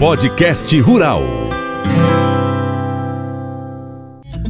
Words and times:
Podcast 0.00 0.80
Rural. 0.80 1.22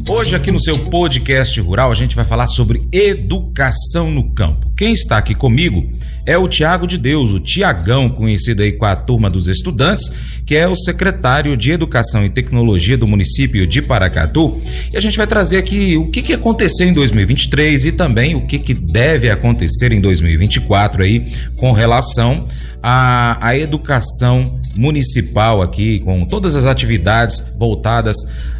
Hoje, 0.08 0.36
aqui 0.36 0.52
no 0.52 0.60
seu 0.60 0.78
podcast 0.78 1.60
rural, 1.60 1.90
a 1.90 1.94
gente 1.96 2.14
vai 2.14 2.24
falar 2.24 2.46
sobre 2.46 2.82
educação 2.92 4.12
no 4.12 4.30
campo. 4.30 4.70
Quem 4.76 4.92
está 4.92 5.18
aqui 5.18 5.34
comigo 5.34 5.92
é 6.24 6.38
o 6.38 6.46
Tiago 6.46 6.86
de 6.86 6.96
Deus, 6.96 7.30
o 7.30 7.40
Tiagão, 7.40 8.10
conhecido 8.10 8.62
aí 8.62 8.70
com 8.70 8.84
a 8.84 8.94
turma 8.94 9.28
dos 9.28 9.48
estudantes, 9.48 10.14
que 10.46 10.54
é 10.54 10.68
o 10.68 10.76
secretário 10.76 11.56
de 11.56 11.72
Educação 11.72 12.24
e 12.24 12.30
Tecnologia 12.30 12.96
do 12.96 13.08
município 13.08 13.66
de 13.66 13.82
Paracatu. 13.82 14.62
E 14.92 14.96
a 14.96 15.00
gente 15.00 15.18
vai 15.18 15.26
trazer 15.26 15.58
aqui 15.58 15.96
o 15.96 16.12
que, 16.12 16.22
que 16.22 16.32
aconteceu 16.32 16.86
em 16.86 16.92
2023 16.92 17.86
e 17.86 17.92
também 17.92 18.36
o 18.36 18.46
que, 18.46 18.56
que 18.56 18.72
deve 18.72 19.28
acontecer 19.28 19.90
em 19.90 20.00
2024 20.00 21.02
aí 21.02 21.32
com 21.56 21.72
relação 21.72 22.46
à, 22.80 23.48
à 23.48 23.58
educação 23.58 24.59
municipal 24.80 25.60
aqui, 25.60 26.00
com 26.00 26.24
todas 26.24 26.56
as 26.56 26.64
atividades 26.64 27.52
voltadas 27.58 28.16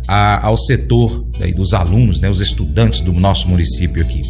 a, 0.07 0.47
ao 0.47 0.59
setor 0.59 1.25
aí, 1.41 1.53
dos 1.53 1.73
alunos, 1.73 2.21
né, 2.21 2.29
os 2.29 2.43
estudantes 2.43 3.01
do 3.01 3.13
nosso 3.13 3.49
município 3.49 4.03
aqui. 4.03 4.21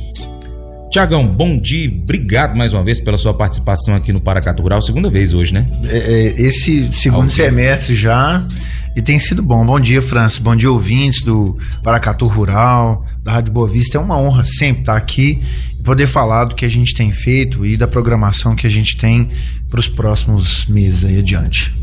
Tiagão, 0.89 1.27
bom 1.27 1.59
dia, 1.59 1.89
obrigado 1.89 2.57
mais 2.57 2.73
uma 2.73 2.83
vez 2.83 3.01
pela 3.01 3.19
sua 3.19 3.35
participação 3.35 3.95
aqui 3.95 4.13
no 4.13 4.21
Paracatu 4.21 4.63
Rural, 4.63 4.83
segunda 4.83 5.11
vez 5.11 5.35
hoje, 5.35 5.53
né? 5.53 5.67
É, 5.89 5.99
é, 5.99 6.43
esse 6.43 6.93
segundo 6.93 7.29
semestre 7.29 7.95
já, 7.95 8.47
e 8.95 9.03
tem 9.03 9.19
sido 9.19 9.43
bom. 9.43 9.65
Bom 9.65 9.79
dia, 9.79 10.03
França, 10.03 10.43
bom 10.43 10.55
dia, 10.57 10.71
ouvintes 10.71 11.25
do 11.25 11.57
Paracatu 11.83 12.27
Rural, 12.27 13.05
da 13.23 13.33
Rádio 13.33 13.53
Boa 13.53 13.69
Vista. 13.69 13.99
É 13.99 14.01
uma 14.01 14.19
honra 14.19 14.45
sempre 14.45 14.83
estar 14.83 14.97
aqui 14.97 15.41
e 15.79 15.83
poder 15.83 16.07
falar 16.07 16.45
do 16.45 16.55
que 16.55 16.65
a 16.65 16.69
gente 16.69 16.95
tem 16.95 17.13
feito 17.13 17.65
e 17.65 17.77
da 17.77 17.87
programação 17.87 18.57
que 18.57 18.67
a 18.67 18.71
gente 18.71 18.97
tem 18.97 19.31
para 19.69 19.81
os 19.81 19.89
próximos 19.89 20.67
meses 20.67 21.05
aí 21.05 21.19
adiante. 21.19 21.75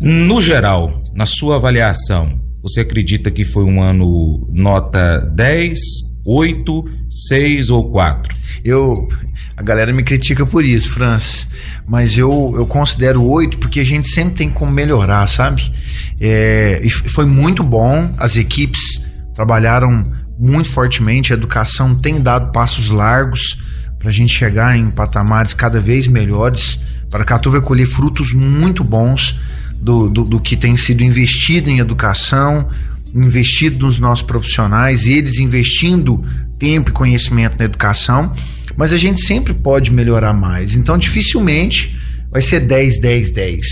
No 0.00 0.40
geral, 0.40 1.02
na 1.14 1.26
sua 1.26 1.56
avaliação, 1.56 2.38
você 2.62 2.80
acredita 2.80 3.30
que 3.30 3.44
foi 3.44 3.64
um 3.64 3.82
ano 3.82 4.46
nota 4.50 5.20
10, 5.34 5.78
8, 6.24 6.84
6 7.28 7.70
ou 7.70 7.90
4? 7.90 8.34
Eu, 8.64 9.08
a 9.56 9.62
galera 9.62 9.92
me 9.92 10.02
critica 10.02 10.44
por 10.44 10.64
isso, 10.64 10.90
Francis, 10.90 11.48
mas 11.86 12.18
eu, 12.18 12.54
eu 12.56 12.66
considero 12.66 13.22
8 13.22 13.58
porque 13.58 13.80
a 13.80 13.84
gente 13.84 14.08
sempre 14.08 14.34
tem 14.34 14.50
como 14.50 14.72
melhorar, 14.72 15.26
sabe? 15.28 15.72
É, 16.20 16.80
e 16.82 16.90
foi 16.90 17.24
muito 17.24 17.62
bom, 17.62 18.12
as 18.18 18.36
equipes 18.36 19.04
trabalharam 19.34 20.10
muito 20.38 20.68
fortemente, 20.68 21.32
a 21.32 21.36
educação 21.36 21.94
tem 21.94 22.20
dado 22.20 22.50
passos 22.52 22.90
largos 22.90 23.58
para 23.98 24.08
a 24.08 24.12
gente 24.12 24.34
chegar 24.34 24.76
em 24.76 24.90
patamares 24.90 25.54
cada 25.54 25.80
vez 25.80 26.06
melhores. 26.06 26.78
Para 27.08 27.24
Catu 27.24 27.50
vai 27.50 27.60
colher 27.60 27.86
frutos 27.86 28.32
muito 28.32 28.82
bons 28.82 29.40
do, 29.80 30.08
do, 30.08 30.24
do 30.24 30.40
que 30.40 30.56
tem 30.56 30.76
sido 30.76 31.02
investido 31.02 31.70
em 31.70 31.78
educação, 31.78 32.68
investido 33.14 33.86
nos 33.86 33.98
nossos 33.98 34.26
profissionais, 34.26 35.06
eles 35.06 35.38
investindo 35.38 36.24
tempo 36.58 36.90
e 36.90 36.92
conhecimento 36.92 37.56
na 37.58 37.64
educação, 37.64 38.34
mas 38.76 38.92
a 38.92 38.96
gente 38.96 39.20
sempre 39.24 39.54
pode 39.54 39.92
melhorar 39.92 40.32
mais. 40.32 40.74
Então, 40.74 40.98
dificilmente 40.98 41.98
vai 42.30 42.42
ser 42.42 42.60
10, 42.60 43.00
10, 43.00 43.30
10, 43.30 43.66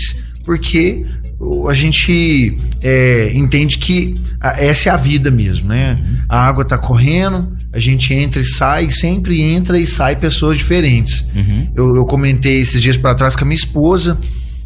porque 0.45 1.05
a 1.69 1.73
gente 1.73 2.55
é, 2.81 3.31
entende 3.33 3.77
que 3.77 4.15
essa 4.41 4.89
é 4.89 4.91
a 4.91 4.97
vida 4.97 5.29
mesmo, 5.29 5.67
né? 5.67 5.97
A 6.29 6.47
água 6.47 6.63
está 6.63 6.77
correndo, 6.77 7.55
a 7.71 7.79
gente 7.79 8.13
entra 8.13 8.41
e 8.41 8.45
sai, 8.45 8.91
sempre 8.91 9.41
entra 9.41 9.79
e 9.79 9.87
sai 9.87 10.15
pessoas 10.15 10.57
diferentes. 10.57 11.27
Uhum. 11.35 11.71
Eu, 11.75 11.95
eu 11.95 12.05
comentei 12.05 12.61
esses 12.61 12.81
dias 12.81 12.97
para 12.97 13.15
trás 13.15 13.35
com 13.35 13.43
a 13.43 13.47
minha 13.47 13.55
esposa 13.55 14.19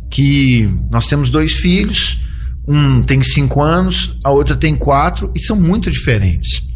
que 0.10 0.70
nós 0.90 1.08
temos 1.08 1.30
dois 1.30 1.54
filhos, 1.54 2.22
um 2.68 3.02
tem 3.02 3.22
cinco 3.24 3.62
anos, 3.62 4.18
a 4.24 4.30
outra 4.30 4.56
tem 4.56 4.76
quatro, 4.76 5.32
e 5.36 5.40
são 5.40 5.56
muito 5.56 5.90
diferentes. 5.90 6.68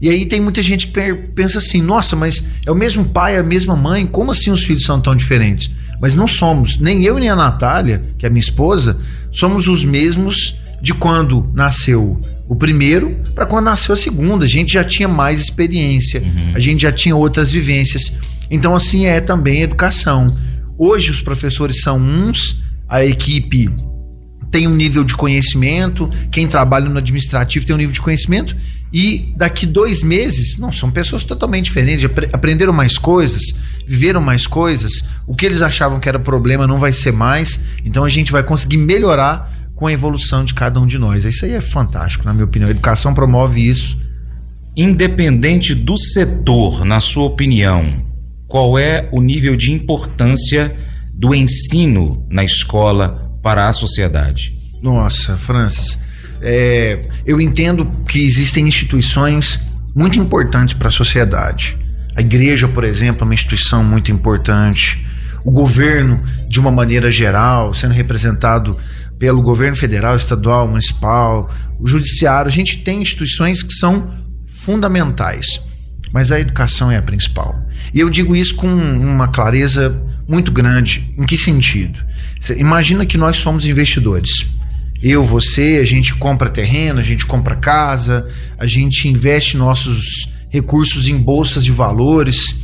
E 0.00 0.08
aí 0.08 0.24
tem 0.26 0.40
muita 0.40 0.62
gente 0.62 0.86
que 0.86 1.12
pensa 1.34 1.58
assim: 1.58 1.82
nossa, 1.82 2.16
mas 2.16 2.44
é 2.66 2.70
o 2.70 2.74
mesmo 2.74 3.04
pai, 3.04 3.36
a 3.36 3.42
mesma 3.42 3.76
mãe, 3.76 4.06
como 4.06 4.30
assim 4.30 4.50
os 4.50 4.64
filhos 4.64 4.84
são 4.84 5.00
tão 5.00 5.14
diferentes? 5.14 5.70
Mas 6.00 6.14
não 6.14 6.26
somos, 6.26 6.78
nem 6.80 7.04
eu 7.04 7.18
nem 7.18 7.28
a 7.28 7.36
Natália, 7.36 8.02
que 8.18 8.24
é 8.24 8.30
minha 8.30 8.40
esposa, 8.40 8.96
somos 9.30 9.68
os 9.68 9.84
mesmos 9.84 10.58
de 10.80 10.94
quando 10.94 11.50
nasceu 11.54 12.18
o 12.48 12.56
primeiro 12.56 13.18
para 13.34 13.44
quando 13.44 13.66
nasceu 13.66 13.92
a 13.92 13.96
segunda. 13.96 14.46
A 14.46 14.48
gente 14.48 14.72
já 14.72 14.82
tinha 14.82 15.06
mais 15.06 15.40
experiência, 15.40 16.22
uhum. 16.22 16.52
a 16.54 16.58
gente 16.58 16.82
já 16.82 16.92
tinha 16.92 17.14
outras 17.14 17.52
vivências. 17.52 18.16
Então, 18.50 18.74
assim 18.74 19.06
é 19.06 19.20
também 19.20 19.60
a 19.60 19.64
educação. 19.64 20.26
Hoje 20.78 21.10
os 21.10 21.20
professores 21.20 21.82
são 21.82 21.98
uns, 21.98 22.62
a 22.88 23.04
equipe 23.04 23.68
tem 24.50 24.66
um 24.66 24.74
nível 24.74 25.04
de 25.04 25.14
conhecimento, 25.14 26.10
quem 26.30 26.46
trabalha 26.46 26.88
no 26.88 26.98
administrativo 26.98 27.64
tem 27.64 27.74
um 27.74 27.78
nível 27.78 27.94
de 27.94 28.00
conhecimento, 28.00 28.56
e 28.92 29.32
daqui 29.36 29.64
dois 29.64 30.02
meses, 30.02 30.58
não, 30.58 30.72
são 30.72 30.90
pessoas 30.90 31.22
totalmente 31.22 31.66
diferentes, 31.66 32.04
aprenderam 32.32 32.72
mais 32.72 32.98
coisas, 32.98 33.42
viveram 33.86 34.20
mais 34.20 34.46
coisas, 34.46 35.04
o 35.26 35.34
que 35.34 35.46
eles 35.46 35.62
achavam 35.62 36.00
que 36.00 36.08
era 36.08 36.18
problema 36.18 36.66
não 36.66 36.78
vai 36.78 36.92
ser 36.92 37.12
mais, 37.12 37.60
então 37.84 38.04
a 38.04 38.08
gente 38.08 38.32
vai 38.32 38.42
conseguir 38.42 38.78
melhorar 38.78 39.70
com 39.76 39.86
a 39.86 39.92
evolução 39.92 40.44
de 40.44 40.52
cada 40.52 40.78
um 40.78 40.86
de 40.86 40.98
nós. 40.98 41.24
Isso 41.24 41.44
aí 41.44 41.52
é 41.52 41.60
fantástico, 41.60 42.24
na 42.24 42.34
minha 42.34 42.44
opinião. 42.44 42.68
A 42.68 42.70
educação 42.70 43.14
promove 43.14 43.66
isso. 43.66 43.98
Independente 44.76 45.74
do 45.74 45.96
setor, 45.96 46.84
na 46.84 47.00
sua 47.00 47.24
opinião, 47.24 47.94
qual 48.46 48.78
é 48.78 49.08
o 49.10 49.22
nível 49.22 49.56
de 49.56 49.72
importância 49.72 50.76
do 51.14 51.34
ensino 51.34 52.26
na 52.28 52.44
escola 52.44 53.29
para 53.42 53.68
a 53.68 53.72
sociedade? 53.72 54.54
Nossa, 54.82 55.36
Francis, 55.36 55.98
é, 56.40 57.00
eu 57.26 57.40
entendo 57.40 57.84
que 58.08 58.24
existem 58.24 58.66
instituições 58.66 59.60
muito 59.94 60.18
importantes 60.18 60.74
para 60.74 60.88
a 60.88 60.92
sociedade. 60.92 61.76
A 62.16 62.20
igreja, 62.20 62.66
por 62.68 62.84
exemplo, 62.84 63.22
é 63.22 63.24
uma 63.24 63.34
instituição 63.34 63.84
muito 63.84 64.10
importante. 64.10 65.06
O 65.44 65.50
governo, 65.50 66.22
de 66.48 66.58
uma 66.60 66.70
maneira 66.70 67.10
geral, 67.10 67.72
sendo 67.72 67.94
representado 67.94 68.76
pelo 69.18 69.42
governo 69.42 69.76
federal, 69.76 70.16
estadual, 70.16 70.66
municipal, 70.66 71.50
o 71.78 71.86
judiciário, 71.86 72.48
a 72.48 72.52
gente 72.52 72.78
tem 72.78 73.02
instituições 73.02 73.62
que 73.62 73.74
são 73.74 74.14
fundamentais, 74.48 75.62
mas 76.12 76.32
a 76.32 76.40
educação 76.40 76.90
é 76.90 76.96
a 76.96 77.02
principal. 77.02 77.62
E 77.92 78.00
eu 78.00 78.08
digo 78.08 78.34
isso 78.34 78.54
com 78.54 78.66
uma 78.66 79.28
clareza 79.28 79.94
muito 80.28 80.50
grande. 80.52 81.12
Em 81.18 81.24
que 81.24 81.36
sentido? 81.36 81.98
Imagina 82.56 83.04
que 83.04 83.18
nós 83.18 83.36
somos 83.36 83.66
investidores. 83.66 84.46
Eu, 85.02 85.24
você, 85.24 85.78
a 85.80 85.86
gente 85.86 86.14
compra 86.14 86.48
terreno, 86.48 87.00
a 87.00 87.02
gente 87.02 87.24
compra 87.24 87.56
casa, 87.56 88.28
a 88.58 88.66
gente 88.66 89.08
investe 89.08 89.56
nossos 89.56 90.28
recursos 90.50 91.08
em 91.08 91.16
bolsas 91.16 91.64
de 91.64 91.72
valores, 91.72 92.58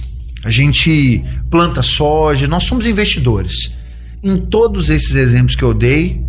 a 0.44 0.50
gente 0.50 1.24
planta 1.50 1.82
soja, 1.82 2.46
nós 2.46 2.64
somos 2.64 2.86
investidores. 2.86 3.74
Em 4.22 4.36
todos 4.36 4.90
esses 4.90 5.14
exemplos 5.14 5.56
que 5.56 5.62
eu 5.62 5.72
dei, 5.72 6.20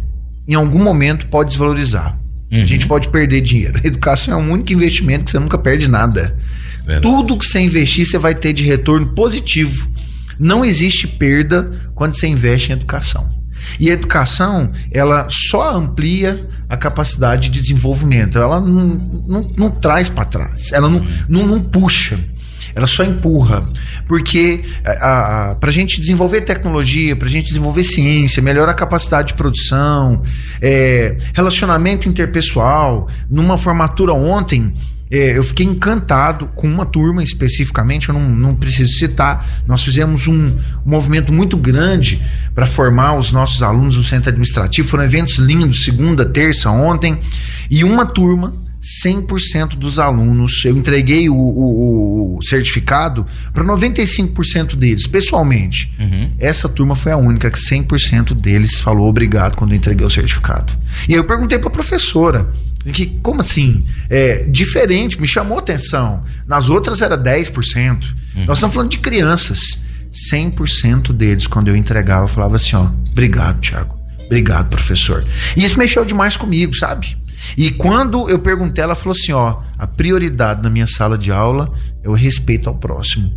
em 0.48 0.54
algum 0.54 0.82
momento 0.82 1.28
pode 1.28 1.50
desvalorizar. 1.50 2.18
Uhum. 2.52 2.62
A 2.62 2.66
gente 2.66 2.88
pode 2.88 3.10
perder 3.10 3.42
dinheiro. 3.42 3.80
A 3.84 3.88
educação 3.88 4.40
é 4.40 4.44
o 4.44 4.54
único 4.54 4.72
investimento 4.72 5.26
que 5.26 5.32
você 5.32 5.40
nunca 5.40 5.58
perde 5.58 5.90
nada. 5.90 6.38
Verdade. 6.86 7.02
Tudo 7.02 7.38
que 7.38 7.46
você 7.46 7.60
investir, 7.60 8.06
você 8.06 8.18
vai 8.18 8.34
ter 8.34 8.54
de 8.54 8.64
retorno 8.64 9.08
positivo. 9.08 9.90
Não 10.40 10.64
existe 10.64 11.08
perda 11.08 11.70
quando 11.96 12.16
você 12.16 12.28
investe 12.28 12.70
em 12.70 12.74
educação. 12.74 13.30
E 13.80 13.90
a 13.90 13.94
educação, 13.94 14.72
ela 14.92 15.28
só 15.30 15.76
amplia 15.76 16.48
a 16.70 16.78
capacidade 16.78 17.50
de 17.50 17.62
desenvolvimento. 17.62 18.38
Ela 18.38 18.60
não, 18.60 18.98
não, 19.28 19.42
não 19.58 19.72
traz 19.72 20.10
para 20.10 20.26
trás, 20.26 20.72
ela 20.72 20.90
não, 20.90 21.06
não, 21.28 21.46
não 21.46 21.60
puxa 21.60 22.18
ela 22.78 22.86
só 22.86 23.04
empurra. 23.04 23.66
Porque 24.08 24.64
para 24.84 25.70
a 25.70 25.72
gente 25.72 26.00
desenvolver 26.00 26.42
tecnologia, 26.42 27.16
para 27.16 27.28
a 27.28 27.32
gente 27.32 27.48
desenvolver 27.48 27.84
ciência, 27.84 28.42
melhorar 28.42 28.72
a 28.72 28.76
capacidade 28.76 29.30
de 29.30 29.34
produção, 29.34 30.22
é, 30.62 31.18
relacionamento 31.34 32.08
interpessoal, 32.08 33.10
numa 33.28 33.58
formatura 33.58 34.14
ontem, 34.14 34.76
eu 35.10 35.44
fiquei 35.44 35.66
encantado 35.66 36.48
com 36.48 36.68
uma 36.68 36.86
turma 36.86 37.24
especificamente, 37.24 38.10
eu 38.10 38.14
não, 38.14 38.30
não 38.30 38.56
preciso 38.56 38.92
citar. 38.94 39.64
Nós 39.66 39.82
fizemos 39.84 40.28
um, 40.28 40.48
um 40.48 40.90
movimento 40.90 41.32
muito 41.32 41.56
grande 41.56 42.22
para 42.54 42.66
formar 42.66 43.18
os 43.18 43.32
nossos 43.32 43.64
alunos 43.64 43.96
no 43.96 44.04
centro 44.04 44.30
administrativo. 44.30 44.88
Foram 44.88 45.04
eventos 45.04 45.38
lindos, 45.38 45.84
segunda, 45.84 46.26
terça, 46.26 46.70
ontem. 46.70 47.20
E 47.70 47.84
uma 47.84 48.06
turma 48.06 48.54
100% 49.04 49.76
dos 49.76 50.00
alunos, 50.00 50.64
eu 50.64 50.78
entreguei 50.78 51.30
o, 51.30 51.36
o, 51.36 52.38
o 52.38 52.44
certificado 52.44 53.26
para 53.54 53.64
95% 53.64 54.76
deles, 54.76 55.08
pessoalmente. 55.08 55.94
Uhum. 56.00 56.30
Essa 56.40 56.70
turma 56.70 56.96
foi 56.96 57.12
a 57.12 57.18
única 57.18 57.50
que 57.50 57.60
100% 57.60 58.34
deles 58.34 58.80
falou 58.80 59.10
obrigado 59.10 59.56
quando 59.56 59.72
eu 59.72 59.78
entreguei 59.78 60.06
o 60.06 60.10
certificado. 60.10 60.74
E 61.08 61.14
aí 61.14 61.20
eu 61.20 61.26
perguntei 61.26 61.58
para 61.58 61.68
a 61.70 61.72
professora, 61.72 62.48
que, 62.94 63.06
como 63.22 63.42
assim? 63.42 63.86
É, 64.10 64.44
diferente, 64.44 65.20
me 65.20 65.28
chamou 65.28 65.60
atenção. 65.60 66.24
Nas 66.48 66.70
outras 66.70 67.02
era 67.02 67.18
10%. 67.18 68.04
Uhum. 68.36 68.46
Nós 68.46 68.58
estamos 68.58 68.74
falando 68.74 68.92
de 68.92 69.00
crianças. 69.00 69.86
100% 70.32 71.12
deles, 71.12 71.48
quando 71.48 71.68
eu 71.68 71.76
entregava, 71.76 72.28
falava 72.28 72.56
assim: 72.56 72.76
ó, 72.76 72.90
obrigado, 73.12 73.60
Tiago. 73.60 73.98
Obrigado, 74.26 74.70
professor. 74.70 75.24
E 75.56 75.64
isso 75.64 75.78
mexeu 75.78 76.04
demais 76.04 76.36
comigo, 76.36 76.76
sabe? 76.76 77.18
E 77.58 77.72
quando 77.72 78.30
eu 78.30 78.40
perguntei, 78.40 78.84
ela 78.84 78.96
falou 78.96 79.16
assim: 79.18 79.32
ó, 79.32 79.62
a 79.78 79.88
prioridade 79.88 80.62
na 80.62 80.70
minha 80.70 80.88
sala 80.88 81.18
de 81.18 81.32
aula 81.32 81.72
é 82.04 82.10
o 82.10 82.14
respeito 82.14 82.68
ao 82.68 82.76
próximo. 82.76 83.32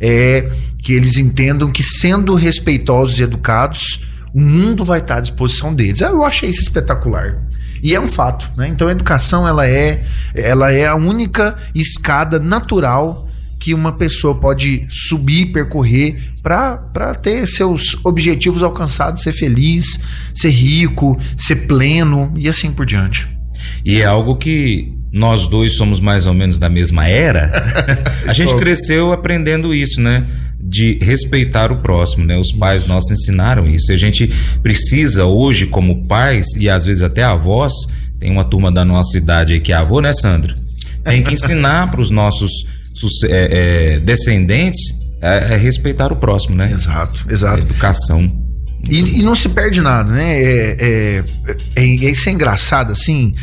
É 0.00 0.50
que 0.82 0.92
eles 0.92 1.16
entendam 1.16 1.70
que, 1.70 1.82
sendo 1.82 2.34
respeitosos 2.34 3.18
e 3.18 3.22
educados, 3.22 4.02
o 4.34 4.40
mundo 4.40 4.84
vai 4.84 4.98
estar 4.98 5.16
à 5.16 5.20
disposição 5.20 5.74
deles. 5.74 6.00
Eu 6.00 6.24
achei 6.24 6.50
isso 6.50 6.62
espetacular. 6.62 7.38
E 7.82 7.94
é 7.94 8.00
um 8.00 8.08
fato, 8.08 8.50
né? 8.56 8.68
Então 8.68 8.88
a 8.88 8.92
educação 8.92 9.46
ela 9.46 9.68
é, 9.68 10.04
ela 10.34 10.72
é 10.72 10.86
a 10.86 10.94
única 10.94 11.56
escada 11.74 12.38
natural 12.38 13.28
que 13.58 13.72
uma 13.72 13.92
pessoa 13.92 14.34
pode 14.34 14.86
subir, 14.90 15.46
percorrer 15.46 16.32
para 16.42 17.14
ter 17.14 17.46
seus 17.46 17.96
objetivos 18.04 18.62
alcançados, 18.62 19.22
ser 19.22 19.32
feliz, 19.32 19.98
ser 20.34 20.50
rico, 20.50 21.18
ser 21.38 21.66
pleno 21.66 22.32
e 22.36 22.48
assim 22.48 22.70
por 22.70 22.84
diante. 22.84 23.26
E 23.82 24.00
é 24.00 24.04
algo 24.04 24.36
que 24.36 24.92
nós 25.10 25.46
dois 25.46 25.76
somos 25.76 26.00
mais 26.00 26.26
ou 26.26 26.34
menos 26.34 26.58
da 26.58 26.68
mesma 26.68 27.08
era. 27.08 27.50
a 28.26 28.32
gente 28.32 28.54
cresceu 28.56 29.12
aprendendo 29.12 29.72
isso, 29.72 30.00
né? 30.00 30.26
De 30.66 30.98
respeitar 31.02 31.70
o 31.70 31.76
próximo, 31.76 32.24
né? 32.24 32.38
Os 32.38 32.50
pais 32.52 32.86
nossos 32.86 33.10
ensinaram 33.10 33.68
isso. 33.68 33.92
E 33.92 33.94
a 33.94 33.98
gente 33.98 34.32
precisa 34.62 35.26
hoje, 35.26 35.66
como 35.66 36.06
pais 36.06 36.46
e 36.56 36.70
às 36.70 36.84
vezes 36.86 37.02
até 37.02 37.22
avós, 37.22 37.72
tem 38.18 38.30
uma 38.30 38.44
turma 38.44 38.72
da 38.72 38.84
nossa 38.84 39.18
idade 39.18 39.52
aí 39.52 39.60
que 39.60 39.72
é 39.72 39.76
avô, 39.76 40.00
né, 40.00 40.12
Sandro? 40.12 40.54
Tem 41.04 41.22
que 41.22 41.34
ensinar 41.34 41.90
para 41.92 42.00
os 42.00 42.10
nossos 42.10 42.50
é, 43.24 43.96
é, 43.96 44.00
descendentes 44.00 44.80
a, 45.20 45.54
a, 45.54 45.56
respeitar 45.56 46.12
o 46.12 46.16
próximo, 46.16 46.56
né? 46.56 46.70
Exato, 46.72 47.26
exato. 47.28 47.60
Educação. 47.60 48.44
E, 48.88 49.20
e, 49.20 49.22
não 49.22 49.34
se 49.34 49.48
perde 49.48 49.80
nada, 49.80 50.12
né? 50.12 50.40
É, 50.40 50.76
é, 50.78 51.24
é, 51.76 51.84
isso 51.84 52.28
é 52.28 52.32
engraçado, 52.32 52.92
assim. 52.92 53.34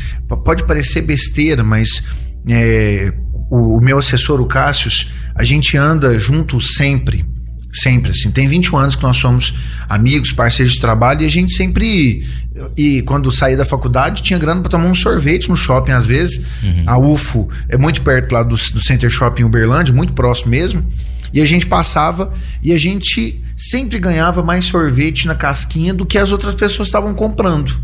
Pode 0.43 0.63
parecer 0.65 1.01
besteira, 1.01 1.63
mas 1.63 2.03
é, 2.47 3.11
o, 3.49 3.77
o, 3.77 3.81
meu 3.81 3.97
assessor, 3.97 4.39
o 4.39 4.45
Cássius, 4.45 5.11
a 5.41 5.43
gente 5.43 5.75
anda 5.75 6.19
junto 6.19 6.61
sempre. 6.61 7.25
Sempre, 7.73 8.11
assim. 8.11 8.29
Tem 8.29 8.47
21 8.47 8.77
anos 8.77 8.95
que 8.95 9.01
nós 9.01 9.17
somos 9.17 9.55
amigos, 9.89 10.31
parceiros 10.31 10.73
de 10.73 10.79
trabalho, 10.79 11.23
e 11.23 11.25
a 11.25 11.29
gente 11.29 11.53
sempre. 11.53 12.27
E 12.77 13.01
quando 13.01 13.31
saí 13.31 13.57
da 13.57 13.65
faculdade, 13.65 14.21
tinha 14.21 14.37
grana 14.37 14.61
para 14.61 14.69
tomar 14.69 14.85
um 14.85 14.93
sorvete 14.93 15.49
no 15.49 15.57
shopping, 15.57 15.93
às 15.93 16.05
vezes. 16.05 16.45
Uhum. 16.61 16.83
A 16.85 16.97
UFO 16.99 17.49
é 17.67 17.75
muito 17.75 18.03
perto 18.03 18.31
lá 18.31 18.43
do, 18.43 18.55
do 18.55 18.83
Center 18.83 19.09
Shopping 19.09 19.43
Uberlândia, 19.43 19.91
muito 19.91 20.13
próximo 20.13 20.51
mesmo. 20.51 20.85
E 21.33 21.41
a 21.41 21.45
gente 21.45 21.65
passava 21.65 22.31
e 22.61 22.71
a 22.71 22.77
gente 22.77 23.41
sempre 23.57 23.97
ganhava 23.97 24.43
mais 24.43 24.65
sorvete 24.65 25.25
na 25.25 25.33
casquinha 25.33 25.91
do 25.91 26.05
que 26.05 26.19
as 26.19 26.31
outras 26.31 26.53
pessoas 26.53 26.87
estavam 26.87 27.15
comprando. 27.15 27.75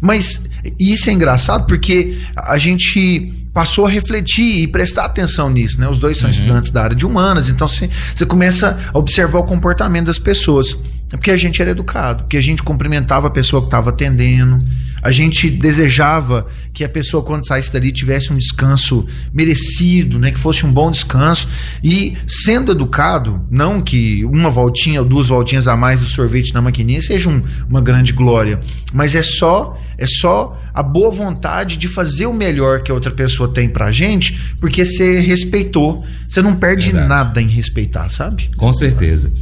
Mas 0.00 0.48
isso 0.78 1.10
é 1.10 1.12
engraçado 1.12 1.66
porque 1.66 2.18
a 2.36 2.58
gente 2.58 3.32
passou 3.52 3.86
a 3.86 3.88
refletir 3.88 4.62
e 4.62 4.66
prestar 4.68 5.06
atenção 5.06 5.48
nisso, 5.48 5.80
né? 5.80 5.88
Os 5.88 5.98
dois 5.98 6.18
são 6.18 6.28
uhum. 6.28 6.36
estudantes 6.36 6.70
da 6.70 6.82
área 6.82 6.94
de 6.94 7.06
humanas, 7.06 7.48
então 7.48 7.66
você 7.66 7.88
começa 8.26 8.78
a 8.92 8.98
observar 8.98 9.38
o 9.38 9.44
comportamento 9.44 10.06
das 10.06 10.18
pessoas. 10.18 10.76
É 11.12 11.16
porque 11.16 11.30
a 11.30 11.36
gente 11.36 11.62
era 11.62 11.70
educado, 11.70 12.24
porque 12.24 12.36
a 12.36 12.40
gente 12.40 12.62
cumprimentava 12.62 13.28
a 13.28 13.30
pessoa 13.30 13.62
que 13.62 13.68
estava 13.68 13.90
atendendo, 13.90 14.58
a 15.00 15.12
gente 15.12 15.48
desejava 15.48 16.48
que 16.72 16.82
a 16.82 16.88
pessoa, 16.88 17.22
quando 17.22 17.46
saísse 17.46 17.72
dali, 17.72 17.92
tivesse 17.92 18.32
um 18.32 18.36
descanso 18.36 19.06
merecido, 19.32 20.18
né? 20.18 20.32
que 20.32 20.38
fosse 20.38 20.66
um 20.66 20.72
bom 20.72 20.90
descanso. 20.90 21.48
E 21.82 22.16
sendo 22.26 22.72
educado, 22.72 23.40
não 23.48 23.80
que 23.80 24.24
uma 24.24 24.50
voltinha 24.50 25.00
ou 25.00 25.06
duas 25.06 25.28
voltinhas 25.28 25.68
a 25.68 25.76
mais 25.76 26.00
do 26.00 26.06
sorvete 26.06 26.52
na 26.52 26.60
maquininha 26.60 27.00
seja 27.00 27.30
um, 27.30 27.40
uma 27.70 27.80
grande 27.80 28.12
glória, 28.12 28.58
mas 28.92 29.14
é 29.14 29.22
só, 29.22 29.78
é 29.96 30.06
só 30.06 30.60
a 30.74 30.82
boa 30.82 31.12
vontade 31.12 31.76
de 31.76 31.86
fazer 31.86 32.26
o 32.26 32.32
melhor 32.32 32.82
que 32.82 32.90
a 32.90 32.94
outra 32.94 33.12
pessoa 33.12 33.48
tem 33.48 33.68
pra 33.68 33.92
gente, 33.92 34.56
porque 34.60 34.84
você 34.84 35.20
respeitou. 35.20 36.04
Você 36.28 36.42
não 36.42 36.56
perde 36.56 36.86
Verdade. 36.86 37.08
nada 37.08 37.40
em 37.40 37.48
respeitar, 37.48 38.10
sabe? 38.10 38.50
Com 38.56 38.72
certeza. 38.72 39.32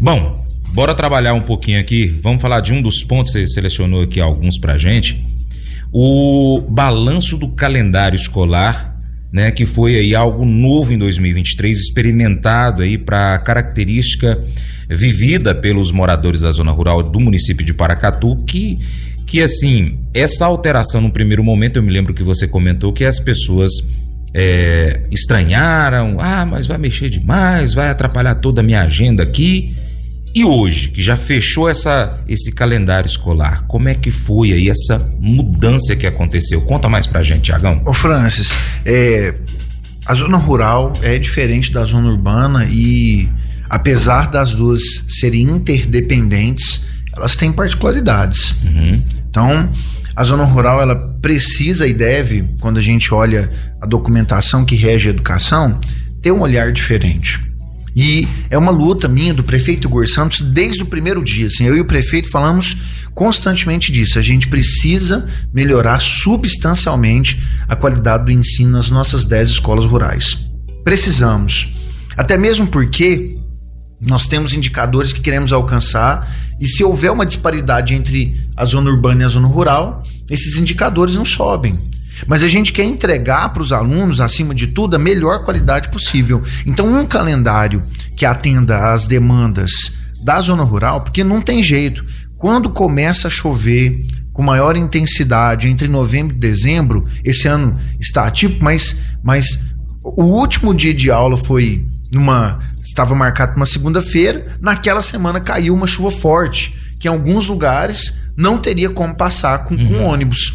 Bom, 0.00 0.43
Bora 0.74 0.92
trabalhar 0.92 1.34
um 1.34 1.40
pouquinho 1.40 1.78
aqui. 1.78 2.18
Vamos 2.20 2.42
falar 2.42 2.58
de 2.58 2.74
um 2.74 2.82
dos 2.82 3.04
pontos, 3.04 3.30
você 3.30 3.46
selecionou 3.46 4.02
aqui 4.02 4.20
alguns 4.20 4.58
pra 4.58 4.76
gente. 4.76 5.24
O 5.92 6.60
balanço 6.68 7.38
do 7.38 7.46
calendário 7.50 8.16
escolar, 8.16 9.00
né, 9.32 9.52
que 9.52 9.66
foi 9.66 9.94
aí 9.94 10.16
algo 10.16 10.44
novo 10.44 10.92
em 10.92 10.98
2023, 10.98 11.78
experimentado 11.78 12.82
aí 12.82 12.98
para 12.98 13.38
característica 13.38 14.42
vivida 14.90 15.54
pelos 15.54 15.92
moradores 15.92 16.40
da 16.40 16.50
zona 16.50 16.72
rural 16.72 17.04
do 17.04 17.20
município 17.20 17.64
de 17.64 17.72
Paracatu, 17.72 18.36
que 18.44 18.80
que 19.28 19.40
assim, 19.40 20.00
essa 20.12 20.44
alteração 20.44 21.00
no 21.00 21.10
primeiro 21.10 21.42
momento, 21.42 21.76
eu 21.76 21.82
me 21.84 21.92
lembro 21.92 22.12
que 22.12 22.22
você 22.22 22.48
comentou 22.48 22.92
que 22.92 23.04
as 23.04 23.20
pessoas 23.20 23.72
é, 24.34 25.04
estranharam, 25.10 26.16
ah, 26.18 26.44
mas 26.44 26.66
vai 26.66 26.78
mexer 26.78 27.08
demais, 27.08 27.72
vai 27.72 27.90
atrapalhar 27.90 28.34
toda 28.34 28.60
a 28.60 28.64
minha 28.64 28.82
agenda 28.82 29.22
aqui. 29.22 29.72
E 30.34 30.44
hoje, 30.44 30.88
que 30.88 31.00
já 31.00 31.16
fechou 31.16 31.68
essa, 31.68 32.20
esse 32.26 32.52
calendário 32.52 33.06
escolar, 33.06 33.64
como 33.68 33.88
é 33.88 33.94
que 33.94 34.10
foi 34.10 34.52
aí 34.52 34.68
essa 34.68 34.98
mudança 35.20 35.94
que 35.94 36.06
aconteceu? 36.06 36.60
Conta 36.62 36.88
mais 36.88 37.06
pra 37.06 37.22
gente, 37.22 37.42
Tiagão. 37.42 37.80
Ô 37.86 37.92
Francis, 37.92 38.58
é, 38.84 39.32
a 40.04 40.12
zona 40.12 40.36
rural 40.36 40.92
é 41.02 41.18
diferente 41.20 41.72
da 41.72 41.84
zona 41.84 42.08
urbana 42.08 42.66
e 42.68 43.28
apesar 43.70 44.28
das 44.28 44.56
duas 44.56 44.82
serem 45.08 45.42
interdependentes, 45.42 46.84
elas 47.16 47.36
têm 47.36 47.52
particularidades. 47.52 48.56
Uhum. 48.64 49.02
Então, 49.30 49.70
a 50.16 50.24
zona 50.24 50.42
rural 50.42 50.82
ela 50.82 50.96
precisa 51.22 51.86
e 51.86 51.94
deve, 51.94 52.44
quando 52.58 52.78
a 52.78 52.82
gente 52.82 53.14
olha 53.14 53.50
a 53.80 53.86
documentação 53.86 54.64
que 54.64 54.74
rege 54.74 55.08
a 55.08 55.10
educação, 55.10 55.78
ter 56.20 56.32
um 56.32 56.40
olhar 56.40 56.72
diferente. 56.72 57.40
E 57.94 58.26
é 58.50 58.58
uma 58.58 58.72
luta 58.72 59.06
minha 59.06 59.32
do 59.32 59.44
prefeito 59.44 59.86
Igor 59.86 60.06
Santos 60.08 60.40
desde 60.40 60.82
o 60.82 60.86
primeiro 60.86 61.22
dia. 61.22 61.46
Assim, 61.46 61.64
eu 61.64 61.76
e 61.76 61.80
o 61.80 61.84
prefeito 61.84 62.28
falamos 62.28 62.76
constantemente 63.14 63.92
disso. 63.92 64.18
A 64.18 64.22
gente 64.22 64.48
precisa 64.48 65.28
melhorar 65.52 66.00
substancialmente 66.00 67.40
a 67.68 67.76
qualidade 67.76 68.24
do 68.24 68.32
ensino 68.32 68.70
nas 68.70 68.90
nossas 68.90 69.24
10 69.24 69.50
escolas 69.50 69.84
rurais. 69.84 70.48
Precisamos. 70.82 71.72
Até 72.16 72.36
mesmo 72.36 72.66
porque 72.66 73.38
nós 74.00 74.26
temos 74.26 74.52
indicadores 74.52 75.12
que 75.12 75.20
queremos 75.20 75.52
alcançar 75.52 76.36
e 76.60 76.66
se 76.66 76.84
houver 76.84 77.10
uma 77.10 77.26
disparidade 77.26 77.94
entre 77.94 78.40
a 78.56 78.64
zona 78.64 78.90
urbana 78.90 79.22
e 79.22 79.24
a 79.24 79.28
zona 79.28 79.48
rural, 79.48 80.02
esses 80.30 80.56
indicadores 80.56 81.14
não 81.14 81.24
sobem. 81.24 81.78
Mas 82.26 82.42
a 82.42 82.48
gente 82.48 82.72
quer 82.72 82.84
entregar 82.84 83.48
para 83.52 83.62
os 83.62 83.72
alunos, 83.72 84.20
acima 84.20 84.54
de 84.54 84.68
tudo, 84.68 84.96
a 84.96 84.98
melhor 84.98 85.44
qualidade 85.44 85.88
possível. 85.88 86.42
Então, 86.66 86.86
um 86.86 87.06
calendário 87.06 87.82
que 88.16 88.24
atenda 88.24 88.92
às 88.92 89.06
demandas 89.06 89.70
da 90.22 90.40
zona 90.40 90.64
rural, 90.64 91.02
porque 91.02 91.22
não 91.22 91.40
tem 91.40 91.62
jeito. 91.62 92.04
Quando 92.38 92.70
começa 92.70 93.28
a 93.28 93.30
chover 93.30 94.04
com 94.32 94.42
maior 94.42 94.76
intensidade 94.76 95.68
entre 95.68 95.86
novembro 95.86 96.34
e 96.34 96.38
dezembro, 96.38 97.06
esse 97.24 97.46
ano 97.46 97.78
está 98.00 98.26
ativo, 98.26 98.56
mas, 98.60 99.00
mas 99.22 99.64
o 100.02 100.24
último 100.24 100.74
dia 100.74 100.92
de 100.92 101.10
aula 101.10 101.36
foi 101.36 101.86
numa. 102.12 102.60
estava 102.82 103.14
marcado 103.14 103.56
uma 103.56 103.66
segunda-feira, 103.66 104.56
naquela 104.60 105.02
semana 105.02 105.40
caiu 105.40 105.74
uma 105.74 105.86
chuva 105.86 106.10
forte, 106.10 106.74
que 106.98 107.06
em 107.06 107.10
alguns 107.10 107.46
lugares 107.48 108.20
não 108.36 108.58
teria 108.58 108.90
como 108.90 109.14
passar 109.14 109.64
com, 109.64 109.74
uhum. 109.74 109.88
com 109.88 110.04
ônibus. 110.04 110.52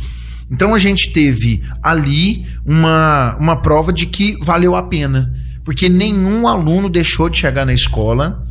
Então 0.51 0.73
a 0.73 0.79
gente 0.79 1.11
teve 1.13 1.61
ali 1.83 2.45
uma, 2.65 3.35
uma 3.39 3.55
prova 3.55 3.93
de 3.93 4.05
que 4.05 4.37
valeu 4.43 4.75
a 4.75 4.83
pena, 4.83 5.31
porque 5.63 5.87
nenhum 5.87 6.47
aluno 6.47 6.89
deixou 6.89 7.29
de 7.29 7.37
chegar 7.37 7.65
na 7.65 7.73
escola 7.73 8.43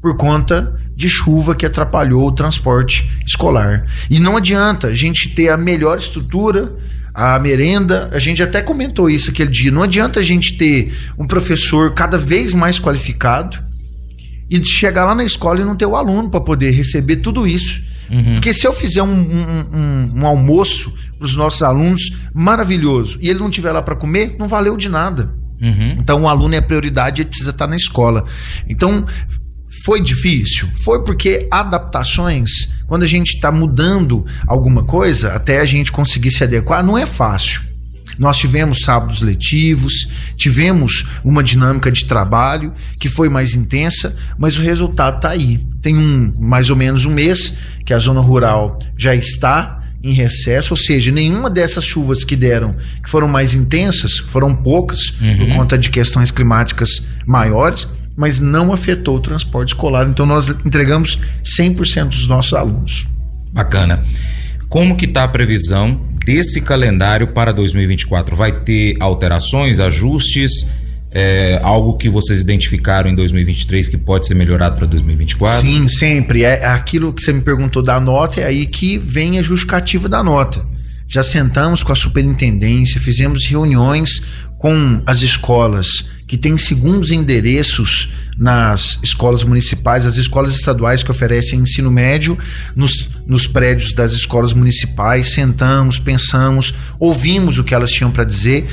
por 0.00 0.16
conta 0.16 0.78
de 0.94 1.08
chuva 1.08 1.54
que 1.54 1.66
atrapalhou 1.66 2.26
o 2.26 2.32
transporte 2.32 3.10
escolar. 3.26 3.86
E 4.08 4.20
não 4.20 4.36
adianta 4.36 4.88
a 4.88 4.94
gente 4.94 5.30
ter 5.30 5.48
a 5.48 5.56
melhor 5.56 5.98
estrutura, 5.98 6.72
a 7.14 7.38
merenda, 7.38 8.08
a 8.12 8.18
gente 8.18 8.42
até 8.42 8.62
comentou 8.62 9.10
isso 9.10 9.30
aquele 9.30 9.50
dia. 9.50 9.70
Não 9.70 9.82
adianta 9.82 10.20
a 10.20 10.22
gente 10.22 10.56
ter 10.56 10.94
um 11.18 11.26
professor 11.26 11.94
cada 11.94 12.16
vez 12.16 12.54
mais 12.54 12.78
qualificado 12.78 13.58
e 14.48 14.62
chegar 14.64 15.04
lá 15.04 15.14
na 15.14 15.24
escola 15.24 15.60
e 15.60 15.64
não 15.64 15.76
ter 15.76 15.86
o 15.86 15.96
aluno 15.96 16.30
para 16.30 16.40
poder 16.40 16.70
receber 16.70 17.16
tudo 17.16 17.46
isso. 17.46 17.82
Uhum. 18.10 18.34
Porque 18.34 18.52
se 18.52 18.66
eu 18.66 18.72
fizer 18.72 19.02
um, 19.02 19.06
um, 19.06 19.66
um, 19.72 20.12
um 20.20 20.26
almoço 20.26 20.92
para 21.16 21.24
os 21.24 21.36
nossos 21.36 21.62
alunos 21.62 22.10
maravilhoso 22.34 23.18
e 23.20 23.30
ele 23.30 23.38
não 23.38 23.50
tiver 23.50 23.72
lá 23.72 23.82
para 23.82 23.94
comer, 23.94 24.36
não 24.38 24.48
valeu 24.48 24.76
de 24.76 24.88
nada. 24.88 25.30
Uhum. 25.60 25.88
Então 25.98 26.22
o 26.22 26.28
aluno 26.28 26.54
é 26.54 26.60
prioridade, 26.60 27.22
ele 27.22 27.28
precisa 27.28 27.50
estar 27.50 27.66
na 27.66 27.76
escola. 27.76 28.24
Então 28.68 29.06
foi 29.84 30.02
difícil? 30.02 30.68
Foi 30.84 31.04
porque 31.04 31.46
adaptações, 31.50 32.50
quando 32.86 33.02
a 33.04 33.06
gente 33.06 33.34
está 33.34 33.52
mudando 33.52 34.26
alguma 34.46 34.84
coisa, 34.84 35.32
até 35.32 35.60
a 35.60 35.64
gente 35.64 35.92
conseguir 35.92 36.30
se 36.30 36.42
adequar, 36.42 36.84
não 36.84 36.98
é 36.98 37.06
fácil. 37.06 37.69
Nós 38.20 38.36
tivemos 38.36 38.82
sábados 38.82 39.22
letivos, 39.22 40.06
tivemos 40.36 41.06
uma 41.24 41.42
dinâmica 41.42 41.90
de 41.90 42.04
trabalho 42.04 42.74
que 42.98 43.08
foi 43.08 43.30
mais 43.30 43.54
intensa, 43.54 44.14
mas 44.38 44.58
o 44.58 44.62
resultado 44.62 45.16
está 45.16 45.30
aí. 45.30 45.58
tem 45.80 45.96
um 45.96 46.30
mais 46.38 46.68
ou 46.68 46.76
menos 46.76 47.06
um 47.06 47.10
mês 47.10 47.56
que 47.84 47.94
a 47.94 47.98
zona 47.98 48.20
rural 48.20 48.78
já 48.94 49.14
está 49.14 49.82
em 50.02 50.12
recesso, 50.12 50.74
ou 50.74 50.76
seja, 50.76 51.10
nenhuma 51.10 51.48
dessas 51.48 51.84
chuvas 51.84 52.22
que 52.22 52.36
deram, 52.36 52.74
que 53.02 53.08
foram 53.08 53.26
mais 53.26 53.54
intensas, 53.54 54.18
foram 54.18 54.54
poucas 54.54 55.18
uhum. 55.18 55.38
por 55.38 55.56
conta 55.56 55.78
de 55.78 55.88
questões 55.88 56.30
climáticas 56.30 57.06
maiores, 57.26 57.88
mas 58.14 58.38
não 58.38 58.70
afetou 58.70 59.16
o 59.16 59.20
transporte 59.20 59.68
escolar. 59.68 60.06
Então 60.06 60.26
nós 60.26 60.46
entregamos 60.64 61.18
100% 61.58 62.08
dos 62.08 62.28
nossos 62.28 62.52
alunos. 62.52 63.06
Bacana. 63.50 64.04
Como 64.68 64.94
que 64.94 65.06
está 65.06 65.24
a 65.24 65.28
previsão 65.28 66.09
desse 66.24 66.60
calendário 66.60 67.28
para 67.28 67.52
2024? 67.52 68.36
Vai 68.36 68.52
ter 68.52 68.96
alterações, 69.00 69.80
ajustes? 69.80 70.70
É, 71.12 71.58
algo 71.64 71.96
que 71.96 72.08
vocês 72.08 72.40
identificaram 72.40 73.10
em 73.10 73.16
2023 73.16 73.88
que 73.88 73.96
pode 73.96 74.28
ser 74.28 74.34
melhorado 74.34 74.76
para 74.76 74.86
2024? 74.86 75.60
Sim, 75.60 75.88
sempre. 75.88 76.44
É 76.44 76.66
aquilo 76.66 77.12
que 77.12 77.20
você 77.20 77.32
me 77.32 77.40
perguntou 77.40 77.82
da 77.82 77.98
nota, 77.98 78.40
é 78.40 78.44
aí 78.44 78.66
que 78.66 78.96
vem 78.96 79.38
a 79.38 79.42
justificativa 79.42 80.08
da 80.08 80.22
nota. 80.22 80.64
Já 81.08 81.24
sentamos 81.24 81.82
com 81.82 81.92
a 81.92 81.96
superintendência, 81.96 83.00
fizemos 83.00 83.44
reuniões 83.44 84.22
com 84.56 85.00
as 85.04 85.22
escolas 85.22 86.08
que 86.30 86.38
têm 86.38 86.56
segundos 86.56 87.10
endereços 87.10 88.08
nas 88.38 89.00
escolas 89.02 89.42
municipais, 89.42 90.06
as 90.06 90.16
escolas 90.16 90.54
estaduais 90.54 91.02
que 91.02 91.10
oferecem 91.10 91.58
ensino 91.58 91.90
médio, 91.90 92.38
nos, 92.76 93.10
nos 93.26 93.48
prédios 93.48 93.92
das 93.92 94.12
escolas 94.12 94.52
municipais, 94.52 95.32
sentamos, 95.32 95.98
pensamos, 95.98 96.72
ouvimos 97.00 97.58
o 97.58 97.64
que 97.64 97.74
elas 97.74 97.90
tinham 97.90 98.12
para 98.12 98.22
dizer 98.22 98.68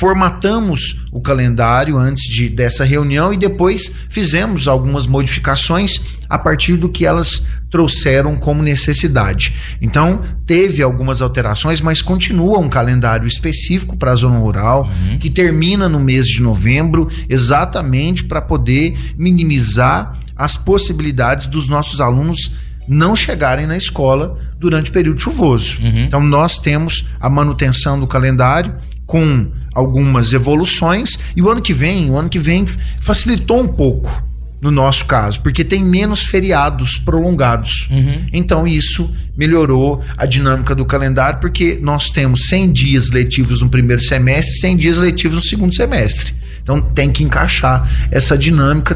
formatamos 0.00 1.02
o 1.12 1.20
calendário 1.20 1.98
antes 1.98 2.24
de, 2.24 2.48
dessa 2.48 2.84
reunião 2.86 3.34
e 3.34 3.36
depois 3.36 3.92
fizemos 4.08 4.66
algumas 4.66 5.06
modificações 5.06 6.00
a 6.26 6.38
partir 6.38 6.78
do 6.78 6.88
que 6.88 7.04
elas 7.04 7.46
trouxeram 7.70 8.34
como 8.36 8.62
necessidade. 8.62 9.54
Então, 9.78 10.22
teve 10.46 10.82
algumas 10.82 11.20
alterações, 11.20 11.82
mas 11.82 12.00
continua 12.00 12.58
um 12.58 12.70
calendário 12.70 13.28
específico 13.28 13.94
para 13.94 14.12
a 14.12 14.14
zona 14.14 14.38
rural, 14.38 14.88
uhum. 14.88 15.18
que 15.18 15.28
termina 15.28 15.86
no 15.86 16.00
mês 16.00 16.26
de 16.26 16.40
novembro, 16.40 17.10
exatamente 17.28 18.24
para 18.24 18.40
poder 18.40 18.96
minimizar 19.18 20.18
as 20.34 20.56
possibilidades 20.56 21.46
dos 21.46 21.68
nossos 21.68 22.00
alunos 22.00 22.52
não 22.88 23.14
chegarem 23.14 23.66
na 23.66 23.76
escola 23.76 24.38
durante 24.58 24.90
o 24.90 24.92
período 24.94 25.20
chuvoso. 25.20 25.76
Uhum. 25.78 26.04
Então, 26.06 26.20
nós 26.24 26.58
temos 26.58 27.06
a 27.20 27.28
manutenção 27.28 28.00
do 28.00 28.06
calendário 28.06 28.74
com 29.10 29.50
algumas 29.74 30.32
evoluções 30.32 31.18
e 31.34 31.42
o 31.42 31.50
ano 31.50 31.60
que 31.60 31.74
vem, 31.74 32.12
o 32.12 32.16
ano 32.16 32.28
que 32.28 32.38
vem 32.38 32.64
facilitou 33.02 33.60
um 33.60 33.66
pouco 33.66 34.30
no 34.60 34.70
nosso 34.70 35.04
caso, 35.06 35.40
porque 35.40 35.64
tem 35.64 35.82
menos 35.82 36.22
feriados 36.22 36.96
prolongados. 36.98 37.88
Uhum. 37.90 38.26
Então 38.32 38.68
isso 38.68 39.12
melhorou 39.36 40.04
a 40.16 40.26
dinâmica 40.26 40.76
do 40.76 40.84
calendário, 40.84 41.40
porque 41.40 41.76
nós 41.82 42.10
temos 42.10 42.46
100 42.46 42.72
dias 42.72 43.10
letivos 43.10 43.60
no 43.62 43.68
primeiro 43.68 44.00
semestre, 44.00 44.60
100 44.60 44.76
dias 44.76 44.98
letivos 44.98 45.36
no 45.38 45.42
segundo 45.42 45.74
semestre. 45.74 46.32
Então 46.62 46.80
tem 46.80 47.10
que 47.10 47.24
encaixar 47.24 48.08
essa 48.12 48.38
dinâmica, 48.38 48.94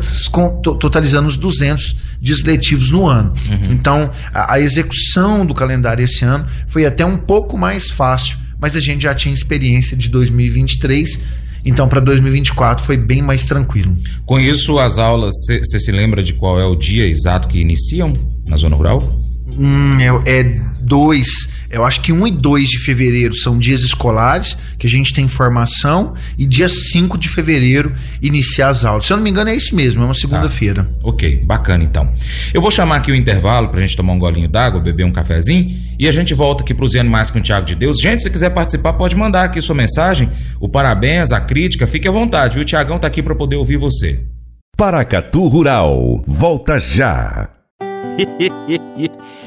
totalizando 0.79 1.27
os 1.27 1.37
200 1.37 1.97
dias 2.21 2.43
letivos 2.45 2.91
no 2.91 3.09
ano. 3.09 3.35
Uhum. 3.49 3.73
Então 3.73 4.13
a, 4.33 4.55
a 4.55 4.61
execução 4.61 5.45
do 5.45 5.55
calendário 5.55 6.05
esse 6.05 6.25
ano 6.25 6.47
foi 6.69 6.87
até 6.87 7.05
um 7.05 7.17
pouco 7.17 7.59
mais 7.59 7.91
fácil 7.91 8.44
mas 8.65 8.75
a 8.77 8.81
gente 8.81 9.03
já 9.03 9.15
tinha 9.15 9.35
experiência 9.35 9.95
de 9.95 10.09
2023. 10.09 11.21
Então, 11.67 11.87
para 11.87 12.01
2024 12.01 12.83
foi 12.83 12.97
bem 12.97 13.21
mais 13.21 13.45
tranquilo. 13.45 13.95
Com 14.25 14.41
isso, 14.41 14.79
as 14.79 14.97
aulas, 14.97 15.35
você 15.47 15.79
se 15.79 15.93
lembra 15.93 16.23
de 16.23 16.33
qual 16.33 16.59
é 16.59 16.65
o 16.65 16.75
dia 16.75 17.07
exato 17.07 17.47
que 17.47 17.59
iniciam 17.61 18.15
na 18.49 18.57
zona 18.57 18.75
rural? 18.75 19.03
Hum, 19.59 19.99
é, 20.01 20.39
é 20.41 20.63
dois 20.85 21.29
eu 21.75 21.85
acho 21.85 22.03
que 22.03 22.13
1 22.13 22.29
e 22.29 22.31
2 22.31 22.69
de 22.69 22.79
fevereiro 22.79 23.35
são 23.35 23.59
dias 23.59 23.83
escolares, 23.83 24.57
que 24.79 24.87
a 24.87 24.91
gente 24.91 25.13
tem 25.13 25.27
formação, 25.27 26.15
e 26.39 26.47
dia 26.47 26.69
5 26.69 27.19
de 27.19 27.29
fevereiro 27.29 27.93
iniciar 28.23 28.69
as 28.69 28.85
aulas. 28.85 29.07
Se 29.07 29.13
eu 29.13 29.17
não 29.17 29.25
me 29.25 29.31
engano, 29.31 29.51
é 29.51 29.57
isso 29.57 29.75
mesmo, 29.75 30.01
é 30.01 30.05
uma 30.05 30.15
segunda-feira. 30.15 30.85
Tá. 30.85 30.91
Ok, 31.03 31.43
bacana 31.45 31.83
então. 31.83 32.13
Eu 32.55 32.63
vou 32.63 32.71
chamar 32.71 32.99
aqui 32.99 33.11
o 33.11 33.15
intervalo 33.15 33.71
pra 33.71 33.81
gente 33.81 33.97
tomar 33.97 34.13
um 34.13 34.21
golinho 34.21 34.49
d'água, 34.49 34.81
beber 34.81 35.05
um 35.05 35.11
cafezinho, 35.11 35.77
e 35.99 36.07
a 36.07 36.13
gente 36.13 36.33
volta 36.33 36.63
aqui 36.63 36.73
pros 36.73 36.95
Animais 36.95 37.29
com 37.29 37.41
o 37.41 37.43
Tiago 37.43 37.67
de 37.67 37.75
Deus. 37.75 38.01
Gente, 38.01 38.23
se 38.23 38.31
quiser 38.31 38.51
participar, 38.51 38.93
pode 38.93 39.17
mandar 39.17 39.43
aqui 39.43 39.61
sua 39.61 39.75
mensagem, 39.75 40.31
o 40.61 40.69
parabéns, 40.69 41.33
a 41.33 41.41
crítica, 41.41 41.89
fique 41.89 42.07
à 42.07 42.13
vontade, 42.13 42.55
viu? 42.55 42.63
O 42.63 42.65
Tiagão 42.65 43.01
tá 43.01 43.09
aqui 43.09 43.21
para 43.21 43.35
poder 43.35 43.57
ouvir 43.57 43.79
você. 43.79 44.21
Paracatu 44.77 45.49
Rural, 45.49 46.23
volta 46.25 46.79
já! 46.79 47.51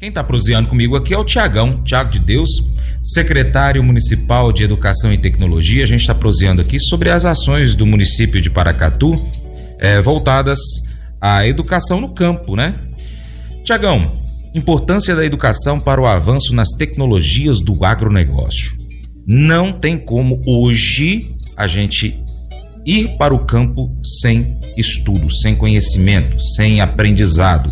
Quem 0.00 0.08
está 0.08 0.24
proseando 0.24 0.66
comigo 0.66 0.96
aqui 0.96 1.12
é 1.12 1.18
o 1.18 1.24
Tiagão, 1.26 1.84
Tiago 1.84 2.10
de 2.10 2.18
Deus, 2.18 2.48
secretário 3.04 3.84
municipal 3.84 4.50
de 4.50 4.64
Educação 4.64 5.12
e 5.12 5.18
Tecnologia. 5.18 5.84
A 5.84 5.86
gente 5.86 6.00
está 6.00 6.14
proseando 6.14 6.62
aqui 6.62 6.80
sobre 6.80 7.10
as 7.10 7.26
ações 7.26 7.74
do 7.74 7.84
município 7.84 8.40
de 8.40 8.48
Paracatu 8.48 9.14
é, 9.78 10.00
voltadas 10.00 10.58
à 11.20 11.46
educação 11.46 12.00
no 12.00 12.14
campo, 12.14 12.56
né? 12.56 12.74
Tiagão, 13.62 14.10
importância 14.54 15.14
da 15.14 15.22
educação 15.22 15.78
para 15.78 16.00
o 16.00 16.06
avanço 16.06 16.54
nas 16.54 16.70
tecnologias 16.70 17.60
do 17.60 17.84
agronegócio. 17.84 18.72
Não 19.26 19.70
tem 19.70 19.98
como 19.98 20.40
hoje 20.46 21.36
a 21.54 21.66
gente 21.66 22.18
ir 22.86 23.18
para 23.18 23.34
o 23.34 23.44
campo 23.44 23.94
sem 24.22 24.58
estudo, 24.78 25.30
sem 25.30 25.54
conhecimento, 25.54 26.40
sem 26.56 26.80
aprendizado. 26.80 27.70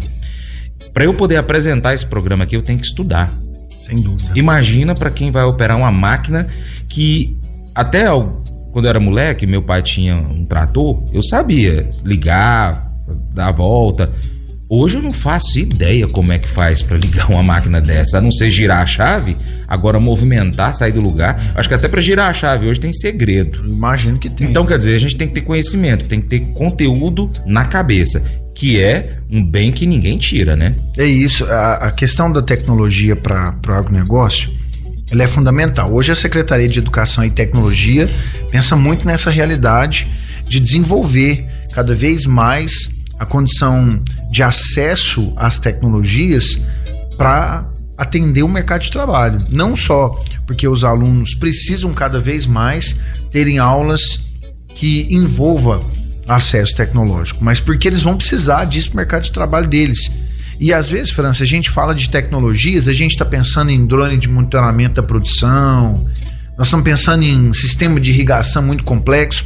Para 0.98 1.04
eu 1.04 1.14
poder 1.14 1.36
apresentar 1.36 1.94
esse 1.94 2.04
programa 2.04 2.42
aqui, 2.42 2.56
eu 2.56 2.62
tenho 2.62 2.80
que 2.80 2.84
estudar. 2.84 3.32
Sem 3.86 4.02
dúvida. 4.02 4.32
Imagina 4.34 4.96
para 4.96 5.12
quem 5.12 5.30
vai 5.30 5.44
operar 5.44 5.76
uma 5.76 5.92
máquina 5.92 6.48
que 6.88 7.36
até 7.72 8.06
quando 8.72 8.86
eu 8.86 8.88
era 8.88 8.98
moleque, 8.98 9.46
meu 9.46 9.62
pai 9.62 9.80
tinha 9.80 10.16
um 10.16 10.44
trator, 10.44 11.04
eu 11.12 11.22
sabia 11.22 11.88
ligar, 12.04 12.92
dar 13.32 13.46
a 13.46 13.52
volta. 13.52 14.12
Hoje 14.68 14.96
eu 14.96 15.02
não 15.02 15.12
faço 15.12 15.60
ideia 15.60 16.08
como 16.08 16.32
é 16.32 16.38
que 16.40 16.48
faz 16.48 16.82
para 16.82 16.96
ligar 16.98 17.30
uma 17.30 17.44
máquina 17.44 17.80
dessa, 17.80 18.18
a 18.18 18.20
não 18.20 18.32
ser 18.32 18.50
girar 18.50 18.82
a 18.82 18.86
chave, 18.86 19.36
agora 19.68 20.00
movimentar, 20.00 20.74
sair 20.74 20.90
do 20.90 21.00
lugar. 21.00 21.52
Acho 21.54 21.68
que 21.68 21.76
até 21.76 21.86
para 21.86 22.00
girar 22.00 22.28
a 22.28 22.32
chave 22.32 22.66
hoje 22.66 22.80
tem 22.80 22.92
segredo. 22.92 23.64
Eu 23.64 23.72
imagino 23.72 24.18
que 24.18 24.28
tem. 24.28 24.48
Então 24.48 24.66
quer 24.66 24.76
dizer, 24.76 24.96
a 24.96 24.98
gente 24.98 25.16
tem 25.16 25.28
que 25.28 25.34
ter 25.34 25.42
conhecimento, 25.42 26.08
tem 26.08 26.20
que 26.20 26.26
ter 26.26 26.40
conteúdo 26.54 27.30
na 27.46 27.66
cabeça, 27.66 28.24
que 28.58 28.82
é 28.82 29.20
um 29.30 29.44
bem 29.44 29.70
que 29.70 29.86
ninguém 29.86 30.18
tira, 30.18 30.56
né? 30.56 30.74
É 30.96 31.06
isso. 31.06 31.44
A, 31.44 31.74
a 31.74 31.92
questão 31.92 32.30
da 32.30 32.42
tecnologia 32.42 33.14
para 33.14 33.54
o 33.68 33.72
agronegócio 33.72 34.50
ela 35.12 35.22
é 35.22 35.28
fundamental. 35.28 35.94
Hoje 35.94 36.10
a 36.10 36.16
Secretaria 36.16 36.66
de 36.66 36.80
Educação 36.80 37.24
e 37.24 37.30
Tecnologia 37.30 38.10
pensa 38.50 38.74
muito 38.74 39.06
nessa 39.06 39.30
realidade 39.30 40.08
de 40.44 40.58
desenvolver 40.58 41.46
cada 41.72 41.94
vez 41.94 42.26
mais 42.26 42.90
a 43.16 43.24
condição 43.24 44.00
de 44.28 44.42
acesso 44.42 45.32
às 45.36 45.58
tecnologias 45.58 46.60
para 47.16 47.64
atender 47.96 48.42
o 48.42 48.48
mercado 48.48 48.82
de 48.82 48.90
trabalho. 48.90 49.38
Não 49.50 49.76
só 49.76 50.20
porque 50.44 50.66
os 50.66 50.82
alunos 50.82 51.32
precisam 51.32 51.94
cada 51.94 52.18
vez 52.18 52.44
mais 52.44 52.98
terem 53.30 53.58
aulas 53.58 54.26
que 54.74 55.06
envolva 55.14 55.80
acesso 56.28 56.76
tecnológico, 56.76 57.42
mas 57.42 57.58
porque 57.58 57.88
eles 57.88 58.02
vão 58.02 58.16
precisar 58.16 58.64
disso 58.66 58.90
no 58.90 58.96
mercado 58.96 59.22
de 59.22 59.32
trabalho 59.32 59.66
deles. 59.66 60.10
E 60.60 60.72
às 60.72 60.88
vezes, 60.88 61.10
França, 61.10 61.44
a 61.44 61.46
gente 61.46 61.70
fala 61.70 61.94
de 61.94 62.10
tecnologias, 62.10 62.88
a 62.88 62.92
gente 62.92 63.12
está 63.12 63.24
pensando 63.24 63.70
em 63.70 63.86
drone 63.86 64.18
de 64.18 64.28
monitoramento 64.28 64.96
da 64.96 65.02
produção, 65.02 65.94
nós 66.56 66.66
estamos 66.66 66.84
pensando 66.84 67.22
em 67.22 67.52
sistema 67.52 68.00
de 68.00 68.10
irrigação 68.10 68.62
muito 68.62 68.82
complexo. 68.82 69.44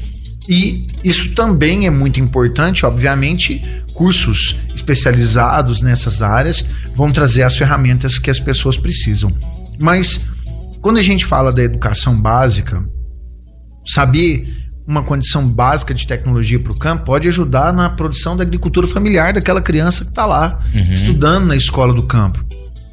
E 0.48 0.86
isso 1.04 1.34
também 1.34 1.86
é 1.86 1.90
muito 1.90 2.18
importante, 2.18 2.84
obviamente, 2.84 3.62
cursos 3.92 4.58
especializados 4.74 5.80
nessas 5.80 6.20
áreas 6.20 6.64
vão 6.96 7.12
trazer 7.12 7.42
as 7.42 7.56
ferramentas 7.56 8.18
que 8.18 8.30
as 8.30 8.40
pessoas 8.40 8.76
precisam. 8.76 9.32
Mas 9.80 10.20
quando 10.80 10.98
a 10.98 11.02
gente 11.02 11.24
fala 11.24 11.52
da 11.52 11.62
educação 11.62 12.20
básica, 12.20 12.82
saber 13.86 14.71
uma 14.86 15.02
condição 15.02 15.46
básica 15.46 15.94
de 15.94 16.06
tecnologia 16.06 16.58
para 16.58 16.72
o 16.72 16.76
campo 16.76 17.04
pode 17.04 17.28
ajudar 17.28 17.72
na 17.72 17.90
produção 17.90 18.36
da 18.36 18.42
agricultura 18.42 18.86
familiar 18.86 19.32
daquela 19.32 19.60
criança 19.60 20.04
que 20.04 20.10
está 20.10 20.26
lá 20.26 20.60
uhum. 20.74 20.82
estudando 20.82 21.46
na 21.46 21.56
escola 21.56 21.94
do 21.94 22.02
campo. 22.02 22.44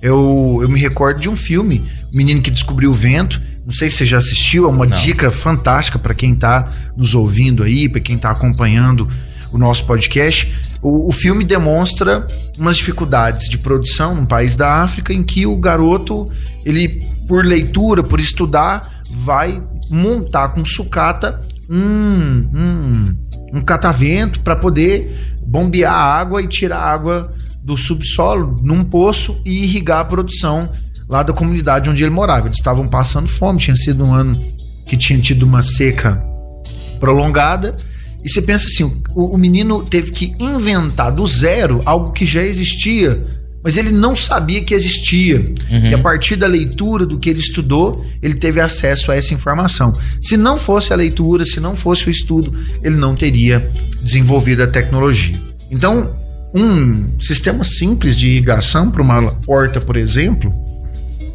Eu, 0.01 0.59
eu 0.61 0.69
me 0.69 0.79
recordo 0.79 1.19
de 1.19 1.27
um 1.27 1.35
filme, 1.35 1.83
O 2.13 2.15
Menino 2.15 2.41
que 2.41 2.51
Descobriu 2.51 2.89
o 2.89 2.93
Vento. 2.93 3.41
Não 3.65 3.73
sei 3.73 3.89
se 3.89 3.97
você 3.97 4.05
já 4.05 4.17
assistiu, 4.17 4.65
é 4.65 4.69
uma 4.69 4.85
Não. 4.85 4.97
dica 4.97 5.29
fantástica 5.29 5.99
para 5.99 6.13
quem 6.13 6.33
está 6.33 6.71
nos 6.95 7.13
ouvindo 7.13 7.63
aí, 7.63 7.89
para 7.89 7.99
quem 7.99 8.15
está 8.15 8.31
acompanhando 8.31 9.09
o 9.51 9.57
nosso 9.57 9.85
podcast. 9.85 10.53
O, 10.81 11.09
o, 11.09 11.11
filme 11.11 11.43
demonstra 11.43 12.25
umas 12.57 12.77
dificuldades 12.77 13.49
de 13.49 13.57
produção 13.57 14.15
num 14.15 14.25
país 14.25 14.55
da 14.55 14.81
África 14.81 15.11
em 15.11 15.21
que 15.21 15.45
o 15.45 15.57
garoto, 15.57 16.31
ele, 16.65 17.03
por 17.27 17.43
leitura, 17.45 18.01
por 18.01 18.19
estudar, 18.19 19.01
vai 19.09 19.61
montar 19.89 20.49
com 20.49 20.63
sucata 20.63 21.41
um, 21.69 22.49
um, 22.53 23.05
um 23.53 23.61
catavento 23.61 24.39
para 24.39 24.55
poder 24.55 25.37
bombear 25.45 25.93
a 25.93 26.15
água 26.15 26.41
e 26.41 26.47
tirar 26.47 26.79
a 26.79 26.91
água 26.91 27.33
do 27.63 27.77
subsolo 27.77 28.55
num 28.63 28.83
poço 28.83 29.39
e 29.45 29.63
irrigar 29.63 29.99
a 29.99 30.05
produção 30.05 30.69
lá 31.07 31.23
da 31.23 31.33
comunidade 31.33 31.89
onde 31.89 32.03
ele 32.03 32.09
morava. 32.09 32.47
Eles 32.47 32.57
estavam 32.57 32.87
passando 32.87 33.27
fome, 33.27 33.59
tinha 33.59 33.75
sido 33.75 34.03
um 34.03 34.13
ano 34.13 34.39
que 34.85 34.97
tinha 34.97 35.19
tido 35.19 35.43
uma 35.43 35.61
seca 35.61 36.23
prolongada. 36.99 37.75
E 38.23 38.29
você 38.29 38.41
pensa 38.41 38.65
assim: 38.65 38.83
o, 39.15 39.35
o 39.35 39.37
menino 39.37 39.83
teve 39.83 40.11
que 40.11 40.33
inventar 40.39 41.11
do 41.11 41.25
zero 41.25 41.79
algo 41.85 42.11
que 42.11 42.25
já 42.25 42.41
existia, 42.41 43.25
mas 43.63 43.77
ele 43.77 43.91
não 43.91 44.15
sabia 44.15 44.63
que 44.63 44.73
existia. 44.73 45.53
Uhum. 45.69 45.89
E 45.89 45.93
a 45.93 45.97
partir 45.97 46.35
da 46.35 46.47
leitura 46.47 47.05
do 47.05 47.19
que 47.19 47.29
ele 47.29 47.39
estudou, 47.39 48.05
ele 48.21 48.35
teve 48.35 48.59
acesso 48.59 49.11
a 49.11 49.15
essa 49.15 49.33
informação. 49.33 49.93
Se 50.21 50.37
não 50.37 50.57
fosse 50.57 50.93
a 50.93 50.95
leitura, 50.95 51.45
se 51.45 51.59
não 51.59 51.75
fosse 51.75 52.07
o 52.07 52.11
estudo, 52.11 52.57
ele 52.81 52.95
não 52.95 53.15
teria 53.15 53.71
desenvolvido 54.01 54.63
a 54.63 54.67
tecnologia. 54.67 55.35
Então, 55.69 56.15
um 56.53 57.19
sistema 57.19 57.63
simples 57.63 58.15
de 58.15 58.27
irrigação 58.27 58.89
para 58.89 59.01
uma 59.01 59.37
horta, 59.47 59.79
por 59.79 59.95
exemplo, 59.95 60.53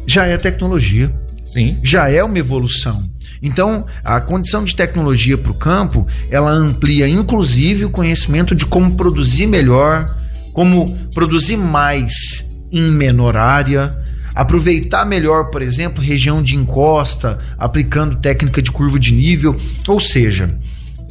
já 0.05 0.25
é 0.25 0.37
tecnologia. 0.37 1.13
Sim. 1.45 1.77
Já 1.83 2.09
é 2.09 2.23
uma 2.23 2.39
evolução. 2.39 3.01
Então, 3.41 3.85
a 4.03 4.19
condição 4.19 4.63
de 4.63 4.75
tecnologia 4.75 5.37
para 5.37 5.51
o 5.51 5.55
campo, 5.55 6.07
ela 6.31 6.51
amplia 6.51 7.07
inclusive 7.07 7.85
o 7.85 7.89
conhecimento 7.89 8.55
de 8.55 8.65
como 8.65 8.95
produzir 8.95 9.45
melhor, 9.45 10.09
como 10.55 10.89
produzir 11.13 11.57
mais 11.57 12.47
em 12.71 12.89
menor 12.89 13.35
área, 13.35 13.91
aproveitar 14.33 15.05
melhor, 15.05 15.51
por 15.51 15.61
exemplo, 15.61 16.01
região 16.01 16.41
de 16.41 16.55
encosta, 16.55 17.37
aplicando 17.57 18.15
técnica 18.15 18.61
de 18.61 18.71
curva 18.71 18.97
de 18.97 19.13
nível. 19.13 19.59
Ou 19.85 19.99
seja, 19.99 20.57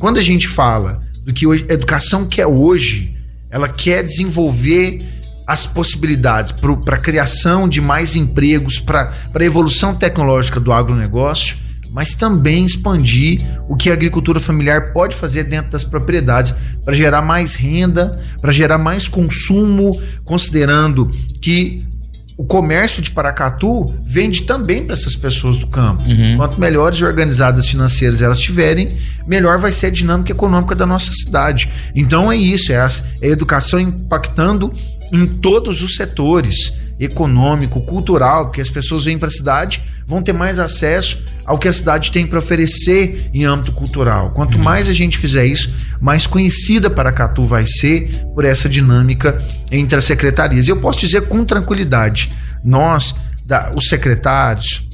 quando 0.01 0.19
a 0.19 0.23
gente 0.23 0.49
fala 0.49 1.03
do 1.23 1.33
que 1.33 1.47
hoje, 1.47 1.67
educação 1.69 2.27
quer 2.27 2.47
hoje, 2.47 3.19
ela 3.51 3.69
quer 3.69 4.03
desenvolver 4.03 5.01
as 5.47 5.67
possibilidades 5.67 6.53
para 6.53 6.97
a 6.97 6.99
criação 6.99 7.69
de 7.69 7.83
mais 7.83 8.17
empregos, 8.17 8.81
para 8.81 9.13
a 9.35 9.45
evolução 9.45 9.95
tecnológica 9.95 10.59
do 10.59 10.73
agronegócio, 10.73 11.59
mas 11.95 12.13
também 12.13 12.67
expandir 12.67 13.39
o 13.69 13.77
que 13.77 13.89
a 13.89 13.93
agricultura 13.93 14.41
familiar 14.41 14.93
pode 14.93 15.15
fazer 15.15 15.45
dentro 15.45 15.71
das 15.71 15.85
propriedades 15.85 16.53
para 16.85 16.93
gerar 16.93 17.23
mais 17.23 17.55
renda, 17.55 18.21
para 18.41 18.51
gerar 18.51 18.79
mais 18.79 19.07
consumo, 19.07 20.03
considerando 20.25 21.09
que 21.41 21.87
o 22.37 22.45
comércio 22.45 23.01
de 23.01 23.13
Paracatu 23.13 23.95
vende 24.05 24.43
também 24.43 24.85
para 24.85 24.95
essas 24.95 25.15
pessoas 25.15 25.57
do 25.57 25.69
campo. 25.69 26.03
Uhum. 26.03 26.37
Quanto 26.37 26.59
melhores 26.59 26.99
e 26.99 27.05
organizadas 27.05 27.69
financeiras 27.69 28.21
elas 28.21 28.41
tiverem, 28.41 28.89
melhor 29.25 29.59
vai 29.59 29.71
ser 29.71 29.87
a 29.87 29.91
dinâmica 29.91 30.33
econômica 30.33 30.75
da 30.75 30.85
nossa 30.85 31.13
cidade. 31.13 31.71
Então 31.95 32.31
é 32.31 32.37
isso, 32.37 32.73
é 32.73 32.77
a, 32.77 32.91
é 33.23 33.29
a 33.29 33.31
educação 33.31 33.79
impactando 33.79 34.75
em 35.13 35.29
todos 35.29 35.81
os 35.81 35.95
setores, 35.95 36.77
econômico, 36.99 37.81
cultural, 37.83 38.47
porque 38.47 38.61
as 38.61 38.71
pessoas 38.71 39.05
vêm 39.05 39.17
para 39.17 39.29
a 39.29 39.31
cidade 39.31 39.94
vão 40.07 40.23
ter 40.23 40.33
mais 40.33 40.59
acesso 40.59 41.25
ao 41.45 41.59
que 41.59 41.69
a 41.69 41.73
cidade 41.73 42.11
tem 42.13 42.27
para 42.27 42.39
oferecer 42.39 43.31
em 43.33 43.45
âmbito 43.45 43.73
cultural. 43.73 44.31
Quanto 44.31 44.57
uhum. 44.57 44.65
mais 44.65 44.89
a 44.89 44.93
gente 44.93 45.19
fizer 45.19 45.45
isso, 45.45 45.73
mais 46.01 46.27
conhecida 46.27 46.91
Paracatu 46.91 47.47
vai 47.47 47.67
ser 47.67 48.25
por 48.35 48.45
essa 48.45 48.69
dinâmica 48.69 49.39
entre 49.71 49.97
as 49.97 50.05
secretarias. 50.05 50.67
E 50.67 50.71
eu 50.71 50.81
posso 50.81 51.01
dizer 51.01 51.23
com 51.23 51.45
tranquilidade, 51.45 52.31
nós, 52.63 53.15
da, 53.45 53.73
os 53.75 53.89
secretários, 53.89 54.87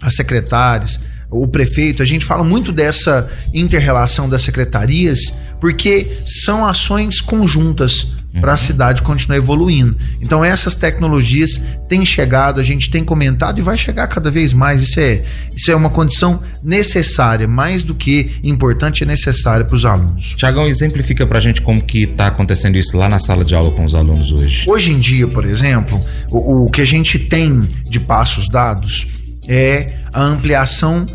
as 0.00 0.14
secretárias, 0.14 1.00
o 1.30 1.46
prefeito, 1.46 2.02
a 2.02 2.06
gente 2.06 2.24
fala 2.24 2.42
muito 2.42 2.72
dessa 2.72 3.30
inter-relação 3.52 4.28
das 4.28 4.42
secretarias, 4.42 5.34
porque 5.60 6.18
são 6.26 6.66
ações 6.66 7.20
conjuntas 7.20 8.18
para 8.40 8.52
a 8.52 8.54
uhum. 8.54 8.58
cidade 8.58 9.02
continuar 9.02 9.38
evoluindo. 9.38 9.96
Então 10.20 10.44
essas 10.44 10.74
tecnologias 10.74 11.60
têm 11.88 12.04
chegado, 12.04 12.60
a 12.60 12.62
gente 12.62 12.90
tem 12.90 13.04
comentado 13.04 13.58
e 13.58 13.62
vai 13.62 13.76
chegar 13.76 14.06
cada 14.06 14.30
vez 14.30 14.52
mais. 14.52 14.82
Isso 14.82 15.00
é, 15.00 15.24
isso 15.54 15.70
é 15.70 15.74
uma 15.74 15.90
condição 15.90 16.42
necessária, 16.62 17.48
mais 17.48 17.82
do 17.82 17.94
que 17.94 18.38
importante, 18.42 19.02
é 19.02 19.06
necessária 19.06 19.64
para 19.64 19.74
os 19.74 19.84
alunos. 19.84 20.34
Tiagão, 20.36 20.66
exemplifica 20.66 21.26
para 21.26 21.38
a 21.38 21.40
gente 21.40 21.62
como 21.62 21.82
que 21.82 22.02
está 22.02 22.26
acontecendo 22.26 22.76
isso 22.76 22.96
lá 22.96 23.08
na 23.08 23.18
sala 23.18 23.44
de 23.44 23.54
aula 23.54 23.70
com 23.70 23.84
os 23.84 23.94
alunos 23.94 24.30
hoje. 24.30 24.64
Hoje 24.68 24.92
em 24.92 24.98
dia, 24.98 25.26
por 25.26 25.44
exemplo, 25.44 26.00
o, 26.30 26.64
o 26.64 26.70
que 26.70 26.80
a 26.80 26.86
gente 26.86 27.18
tem 27.18 27.68
de 27.88 27.98
passos 27.98 28.48
dados 28.48 29.06
é 29.48 29.94
a 30.12 30.22
ampliação 30.22 31.06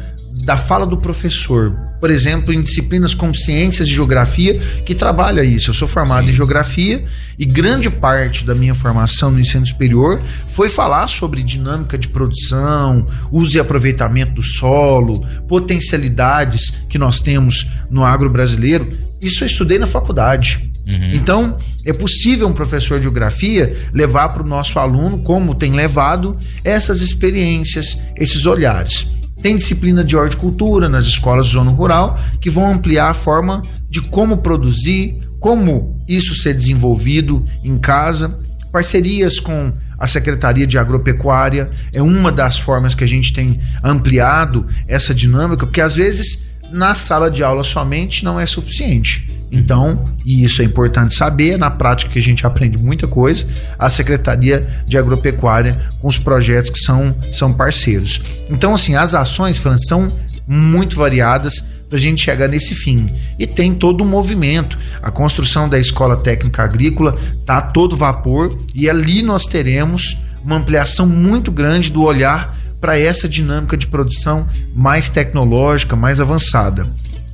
da 0.43 0.58
fala 0.58 0.86
do 0.86 0.97
professor 0.97 1.77
por 2.04 2.12
exemplo, 2.12 2.54
em 2.54 2.62
disciplinas 2.62 3.13
como 3.13 3.34
ciências 3.34 3.88
de 3.88 3.96
geografia, 3.96 4.60
que 4.86 4.94
trabalha 4.94 5.42
isso. 5.42 5.70
Eu 5.70 5.74
sou 5.74 5.88
formado 5.88 6.26
Sim. 6.26 6.32
em 6.32 6.34
geografia 6.34 7.06
e 7.39 7.46
grande 7.46 7.89
parte 7.89 8.44
da 8.44 8.54
minha 8.54 8.76
formação 8.76 9.32
no 9.32 9.39
ensino 9.39 9.66
superior 9.66 10.22
foi 10.52 10.68
falar 10.68 11.08
sobre 11.08 11.42
dinâmica 11.42 11.98
de 11.98 12.10
produção, 12.10 13.06
uso 13.32 13.56
e 13.56 13.60
aproveitamento 13.62 14.34
do 14.34 14.44
solo, 14.44 15.26
potencialidades 15.48 16.78
que 16.89 16.98
nós 16.98 17.22
temos 17.22 17.70
no 17.89 18.04
agro 18.04 18.30
brasileiro. 18.30 18.98
Isso 19.22 19.46
eu 19.46 19.48
estudei 19.48 19.80
na 19.80 19.88
faculdade. 19.88 20.70
Uhum. 20.86 21.12
Então, 21.13 21.58
é 21.86 21.94
possível 21.94 22.50
um 22.50 22.54
professor 22.54 22.98
de 22.98 23.04
geografia 23.04 23.88
levar 23.94 24.28
para 24.28 24.44
o 24.44 24.46
nosso 24.46 24.78
aluno, 24.78 25.20
como 25.20 25.56
tem 25.56 25.72
levado, 25.72 26.38
essas 26.66 27.00
experiências, 27.00 27.98
esses 28.20 28.46
olhares. 28.46 29.22
Tem 29.43 29.58
disciplina 29.58 30.06
de 30.06 30.15
horticultura 30.15 30.88
nas 30.88 31.03
escolas 31.03 31.47
de 31.47 31.51
zona 31.51 31.69
rural 31.69 32.17
que 32.39 32.49
vão 32.49 32.71
ampliar 32.71 33.12
a 33.12 33.13
forma 33.13 33.62
de 33.89 34.01
como 34.01 34.38
produzir, 34.38 35.19
como 35.38 36.01
isso 36.08 36.34
ser 36.34 36.53
desenvolvido 36.53 37.43
em 37.62 37.77
casa. 37.77 38.39
Parcerias 38.71 39.41
com 39.41 39.73
a 39.99 40.08
Secretaria 40.08 40.65
de 40.65 40.77
Agropecuária 40.77 41.71
é 41.91 42.01
uma 42.01 42.32
das 42.32 42.58
formas 42.58 42.95
que 42.95 43.03
a 43.03 43.08
gente 43.08 43.34
tem 43.34 43.60
ampliado 43.84 44.65
essa 44.88 45.13
dinâmica, 45.13 45.65
porque 45.65 45.82
às 45.82 45.93
vezes 45.93 46.45
na 46.71 46.95
sala 46.95 47.29
de 47.29 47.43
aula 47.43 47.65
somente 47.65 48.23
não 48.23 48.39
é 48.39 48.45
suficiente. 48.45 49.29
Então, 49.54 50.04
e 50.26 50.44
isso 50.44 50.63
é 50.63 50.66
importante 50.66 51.13
saber, 51.13 51.58
na 51.58 51.70
prática 51.70 52.12
que 52.12 52.18
a 52.18 52.22
gente 52.22 52.46
aprende 52.46 52.78
muita 52.78 53.08
coisa, 53.08 53.48
a 53.78 53.88
Secretaria 53.88 54.68
de 54.88 54.98
Agropecuária 54.98 55.80
com 56.02 56.08
os 56.08 56.18
projetos 56.18 56.72
que 56.72 56.80
são, 56.80 57.16
são 57.32 57.54
parceiros. 57.54 58.20
Então, 58.50 58.74
assim, 58.74 58.96
as 58.96 59.13
ações, 59.13 59.60
Fran, 59.60 59.78
são 59.78 60.08
muito 60.48 60.98
variadas 60.98 61.63
para 61.88 62.00
a 62.00 62.02
gente 62.02 62.24
chegar 62.24 62.48
nesse 62.48 62.74
fim. 62.74 63.08
E 63.38 63.46
tem 63.46 63.76
todo 63.76 64.04
um 64.04 64.08
movimento. 64.08 64.78
A 65.02 65.12
construção 65.12 65.70
da 65.70 65.78
Escola 65.78 66.18
Técnica 66.18 66.63
Agrícola 66.63 67.16
está 67.39 67.62
todo 67.62 67.96
vapor 67.96 68.58
e 68.74 68.89
ali 68.89 69.22
nós 69.22 69.46
teremos 69.46 70.18
uma 70.44 70.56
ampliação 70.58 71.08
muito 71.08 71.52
grande 71.52 71.92
do 71.92 72.02
olhar 72.02 72.58
para 72.82 72.98
essa 72.98 73.30
dinâmica 73.30 73.78
de 73.78 73.86
produção 73.86 74.48
mais 74.74 75.08
tecnológica, 75.10 75.96
mais 75.96 76.20
avançada. 76.20 76.86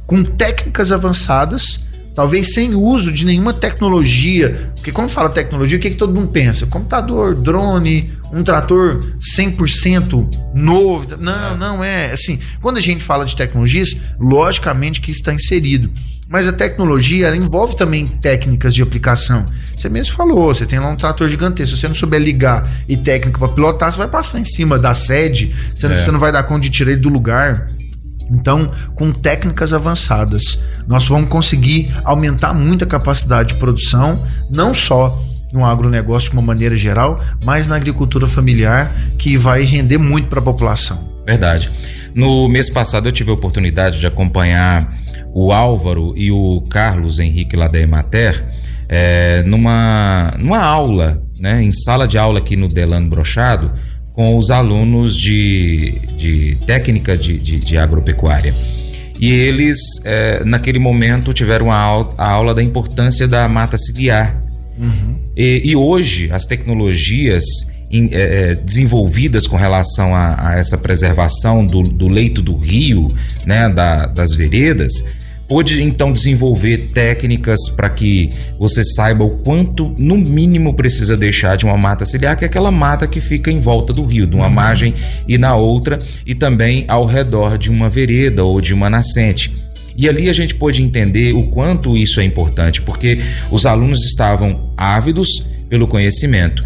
Com 0.05 0.21
técnicas 0.21 0.91
avançadas, 0.91 1.87
talvez 2.19 2.53
sem 2.53 2.75
uso 2.75 3.13
de 3.13 3.25
nenhuma 3.25 3.53
tecnologia. 3.53 4.73
Porque 4.75 4.91
quando 4.91 5.09
fala 5.09 5.29
tecnologia, 5.29 5.77
o 5.77 5.81
que, 5.81 5.91
que 5.91 5.95
todo 5.95 6.13
mundo 6.13 6.27
pensa? 6.27 6.65
Computador, 6.65 7.33
drone, 7.33 8.11
um 8.33 8.43
trator 8.43 8.99
100% 9.37 10.27
novo. 10.53 11.07
Não, 11.17 11.55
não 11.55 11.81
é 11.81 12.11
assim. 12.11 12.37
Quando 12.59 12.75
a 12.75 12.81
gente 12.81 13.01
fala 13.01 13.23
de 13.23 13.37
tecnologias, 13.37 13.95
logicamente 14.19 14.99
que 14.99 15.11
está 15.11 15.33
inserido. 15.33 15.89
Mas 16.27 16.45
a 16.45 16.51
tecnologia 16.51 17.27
ela 17.27 17.37
envolve 17.37 17.77
também 17.77 18.05
técnicas 18.05 18.75
de 18.75 18.81
aplicação. 18.81 19.45
Você 19.73 19.87
mesmo 19.87 20.13
falou, 20.13 20.53
você 20.53 20.65
tem 20.65 20.77
lá 20.77 20.89
um 20.89 20.97
trator 20.97 21.29
gigantesco. 21.29 21.73
Se 21.73 21.81
você 21.81 21.87
não 21.87 21.95
souber 21.95 22.19
ligar 22.19 22.69
e 22.85 22.97
técnica 22.97 23.39
para 23.39 23.47
pilotar, 23.47 23.93
você 23.93 23.97
vai 23.97 24.09
passar 24.09 24.41
em 24.41 24.45
cima 24.45 24.77
da 24.77 24.93
sede, 24.93 25.55
você, 25.73 25.85
é. 25.85 25.89
não, 25.89 25.97
você 25.97 26.11
não 26.11 26.19
vai 26.19 26.33
dar 26.33 26.43
conta 26.43 26.59
de 26.59 26.69
tirar 26.69 26.91
ele 26.91 26.99
do 26.99 27.07
lugar. 27.07 27.69
Então, 28.29 28.71
com 28.95 29.11
técnicas 29.11 29.73
avançadas, 29.73 30.61
nós 30.87 31.07
vamos 31.07 31.29
conseguir 31.29 31.91
aumentar 32.03 32.53
muito 32.53 32.83
a 32.83 32.87
capacidade 32.87 33.53
de 33.53 33.59
produção, 33.59 34.25
não 34.53 34.73
só 34.73 35.19
no 35.51 35.65
agronegócio 35.65 36.29
de 36.29 36.35
uma 36.35 36.43
maneira 36.43 36.77
geral, 36.77 37.19
mas 37.43 37.67
na 37.67 37.75
agricultura 37.75 38.27
familiar, 38.27 38.91
que 39.17 39.35
vai 39.35 39.63
render 39.63 39.97
muito 39.97 40.27
para 40.27 40.39
a 40.39 40.43
população. 40.43 41.09
Verdade. 41.25 41.71
No 42.13 42.47
mês 42.47 42.69
passado 42.69 43.07
eu 43.07 43.11
tive 43.11 43.31
a 43.31 43.33
oportunidade 43.33 43.99
de 43.99 44.05
acompanhar 44.05 44.99
o 45.33 45.51
Álvaro 45.51 46.13
e 46.15 46.31
o 46.31 46.61
Carlos 46.69 47.19
Henrique 47.19 47.55
lá 47.55 47.69
é, 48.87 49.43
numa, 49.43 50.31
numa 50.39 50.59
aula, 50.59 51.21
né, 51.39 51.61
em 51.61 51.71
sala 51.71 52.07
de 52.07 52.17
aula 52.17 52.39
aqui 52.39 52.55
no 52.55 52.67
Delano 52.67 53.07
Brochado, 53.07 53.71
com 54.19 54.37
os 54.37 54.51
alunos 54.51 55.15
de, 55.15 55.93
de 56.17 56.57
técnica 56.65 57.15
de, 57.15 57.37
de, 57.37 57.57
de 57.57 57.77
agropecuária. 57.77 58.53
E 59.17 59.31
eles, 59.31 59.77
é, 60.03 60.43
naquele 60.43 60.77
momento, 60.77 61.33
tiveram 61.33 61.71
a, 61.71 61.77
aula, 61.77 62.13
a 62.17 62.29
aula 62.29 62.53
da 62.53 62.61
importância 62.61 63.25
da 63.25 63.47
mata 63.47 63.77
ciliar. 63.77 64.43
Uhum. 64.77 65.15
E, 65.37 65.61
e, 65.63 65.73
hoje, 65.73 66.29
as 66.33 66.45
tecnologias 66.45 67.45
in, 67.89 68.09
é, 68.11 68.55
desenvolvidas 68.55 69.47
com 69.47 69.55
relação 69.55 70.13
a, 70.13 70.49
a 70.49 70.59
essa 70.59 70.77
preservação 70.77 71.65
do, 71.65 71.81
do, 71.81 72.09
leito 72.09 72.41
do 72.41 72.57
rio, 72.57 73.07
né, 73.45 73.69
da, 73.69 74.05
das 74.05 74.33
veredas, 74.33 74.91
pôde 75.49 75.81
então 75.81 76.13
desenvolver 76.13 76.91
técnicas 76.93 77.69
para 77.75 77.89
que 77.89 78.29
você 78.59 78.83
saiba 78.83 79.23
o 79.23 79.39
quanto, 79.39 79.93
no 79.97 80.15
mínimo, 80.15 80.75
precisa 80.75 81.17
deixar 81.17 81.57
de 81.57 81.65
uma 81.65 81.75
mata 81.75 82.05
ciliar, 82.05 82.37
que 82.37 82.45
é 82.45 82.47
aquela 82.47 82.71
mata 82.71 83.07
que 83.07 83.19
fica 83.19 83.51
em 83.51 83.59
volta 83.59 83.91
do 83.91 84.05
rio, 84.05 84.27
de 84.27 84.35
uma 84.35 84.47
margem 84.47 84.93
e 85.27 85.39
na 85.39 85.55
outra, 85.55 85.97
e 86.23 86.35
também 86.35 86.85
ao 86.87 87.07
redor 87.07 87.57
de 87.57 87.69
uma 87.71 87.89
vereda 87.89 88.43
ou 88.43 88.61
de 88.61 88.75
uma 88.75 88.91
nascente. 88.91 89.51
E 89.97 90.07
ali 90.07 90.29
a 90.29 90.33
gente 90.33 90.53
pôde 90.53 90.83
entender 90.83 91.33
o 91.33 91.47
quanto 91.47 91.97
isso 91.97 92.21
é 92.21 92.23
importante, 92.23 92.81
porque 92.83 93.19
os 93.51 93.65
alunos 93.65 94.05
estavam 94.05 94.71
ávidos 94.77 95.45
pelo 95.67 95.87
conhecimento. 95.87 96.63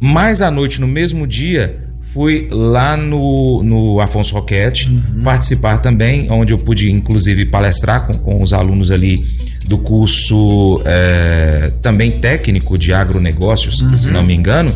Mais 0.00 0.40
à 0.40 0.50
noite, 0.50 0.80
no 0.80 0.86
mesmo 0.86 1.26
dia, 1.26 1.83
fui 2.14 2.46
lá 2.48 2.96
no, 2.96 3.60
no 3.64 4.00
Afonso 4.00 4.32
Roquete 4.34 4.88
uhum. 4.88 5.20
participar 5.24 5.78
também, 5.78 6.30
onde 6.30 6.52
eu 6.52 6.58
pude 6.58 6.88
inclusive 6.88 7.44
palestrar 7.44 8.06
com, 8.06 8.14
com 8.14 8.40
os 8.40 8.52
alunos 8.52 8.92
ali 8.92 9.36
do 9.66 9.76
curso 9.78 10.80
é, 10.86 11.72
também 11.82 12.12
técnico 12.12 12.78
de 12.78 12.92
agronegócios, 12.92 13.80
uhum. 13.80 13.96
se 13.96 14.12
não 14.12 14.22
me 14.22 14.32
engano, 14.32 14.72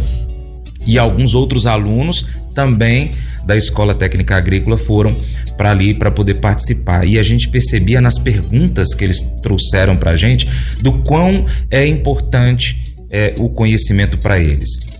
e 0.84 0.98
alguns 0.98 1.32
outros 1.32 1.64
alunos 1.64 2.26
também 2.56 3.12
da 3.46 3.56
Escola 3.56 3.94
Técnica 3.94 4.36
Agrícola 4.36 4.76
foram 4.76 5.14
para 5.56 5.70
ali 5.70 5.94
para 5.94 6.10
poder 6.10 6.34
participar. 6.34 7.06
E 7.06 7.18
a 7.18 7.22
gente 7.22 7.48
percebia 7.48 8.00
nas 8.00 8.18
perguntas 8.18 8.94
que 8.94 9.04
eles 9.04 9.22
trouxeram 9.42 9.96
para 9.96 10.10
a 10.10 10.16
gente 10.16 10.48
do 10.82 11.02
quão 11.04 11.46
é 11.70 11.86
importante 11.86 12.94
é, 13.10 13.34
o 13.38 13.48
conhecimento 13.48 14.18
para 14.18 14.40
eles. 14.40 14.97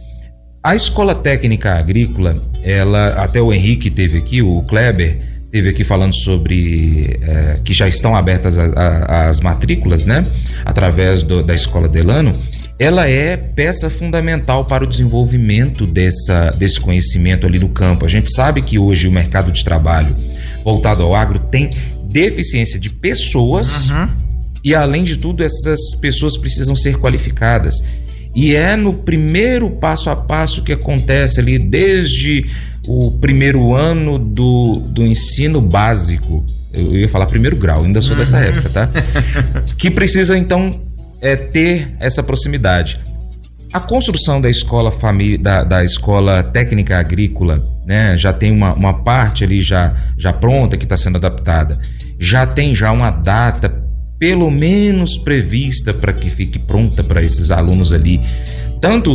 A 0.69 0.77
escola 0.77 1.15
técnica 1.15 1.77
agrícola, 1.77 2.43
ela 2.63 3.25
até 3.25 3.41
o 3.41 3.55
Henrique 3.55 3.89
teve 3.89 4.19
aqui, 4.19 4.43
o 4.43 4.61
Kleber 4.65 5.17
teve 5.51 5.71
aqui 5.71 5.83
falando 5.83 6.15
sobre 6.15 7.19
é, 7.23 7.59
que 7.65 7.73
já 7.73 7.89
estão 7.89 8.15
abertas 8.15 8.59
a, 8.59 8.65
a, 8.67 9.29
as 9.31 9.41
matrículas, 9.41 10.05
né? 10.05 10.23
Através 10.67 11.23
do, 11.23 11.43
da 11.43 11.55
escola 11.55 11.89
Delano, 11.89 12.33
ela 12.79 13.09
é 13.09 13.35
peça 13.35 13.89
fundamental 13.89 14.67
para 14.67 14.85
o 14.85 14.87
desenvolvimento 14.87 15.87
dessa, 15.87 16.51
desse 16.51 16.79
conhecimento 16.79 17.47
ali 17.47 17.59
no 17.59 17.71
campo. 17.71 18.05
A 18.05 18.09
gente 18.11 18.31
sabe 18.31 18.61
que 18.61 18.79
hoje 18.79 19.09
o 19.09 19.11
mercado 19.11 19.51
de 19.51 19.65
trabalho 19.65 20.15
voltado 20.63 21.03
ao 21.03 21.15
agro 21.15 21.39
tem 21.51 21.71
deficiência 22.13 22.79
de 22.79 22.91
pessoas 22.91 23.89
uhum. 23.89 24.09
e 24.63 24.75
além 24.75 25.03
de 25.03 25.17
tudo 25.17 25.43
essas 25.43 25.81
pessoas 25.99 26.37
precisam 26.37 26.77
ser 26.77 26.99
qualificadas. 26.99 27.75
E 28.35 28.55
é 28.55 28.77
no 28.77 28.93
primeiro 28.93 29.71
passo 29.71 30.11
a 30.11 30.17
passo 30.17 30.63
que 30.63 30.73
acontece 30.73 31.41
ali, 31.41 31.59
desde 31.59 32.47
o 32.87 33.11
primeiro 33.13 33.75
ano 33.75 34.19
do, 34.19 34.81
do 34.89 35.07
ensino 35.07 35.61
básico. 35.61 36.45
Eu, 36.73 36.97
ia 36.97 37.09
falar 37.09 37.27
primeiro 37.27 37.57
grau, 37.57 37.83
ainda 37.83 38.01
sou 38.01 38.17
dessa 38.17 38.39
uhum. 38.39 38.45
época, 38.45 38.69
tá? 38.71 38.91
que 39.77 39.91
precisa 39.91 40.37
então 40.37 40.71
é, 41.21 41.37
ter 41.37 41.95
essa 41.99 42.23
proximidade. 42.23 43.01
A 43.73 43.81
construção 43.81 44.41
da 44.41 44.49
escola 44.49 44.91
família, 44.91 45.39
da, 45.39 45.65
da 45.65 45.85
escola 45.85 46.43
técnica 46.43 46.99
agrícola, 46.99 47.63
né, 47.85 48.17
já 48.17 48.33
tem 48.33 48.51
uma, 48.51 48.73
uma 48.73 49.03
parte 49.03 49.45
ali 49.45 49.61
já, 49.61 49.95
já 50.17 50.33
pronta 50.33 50.77
que 50.77 50.85
está 50.85 50.97
sendo 50.97 51.17
adaptada. 51.17 51.79
Já 52.19 52.47
tem 52.47 52.75
já 52.75 52.91
uma 52.91 53.11
data 53.11 53.69
pelo 54.19 54.51
menos 54.51 55.17
prevista 55.17 55.95
para 55.95 56.13
que 56.13 56.29
fique 56.29 56.59
pronta 56.59 57.05
para 57.05 57.23
esses 57.23 57.51
alunos 57.51 57.93
ali, 57.93 58.21
tanto 58.81 59.11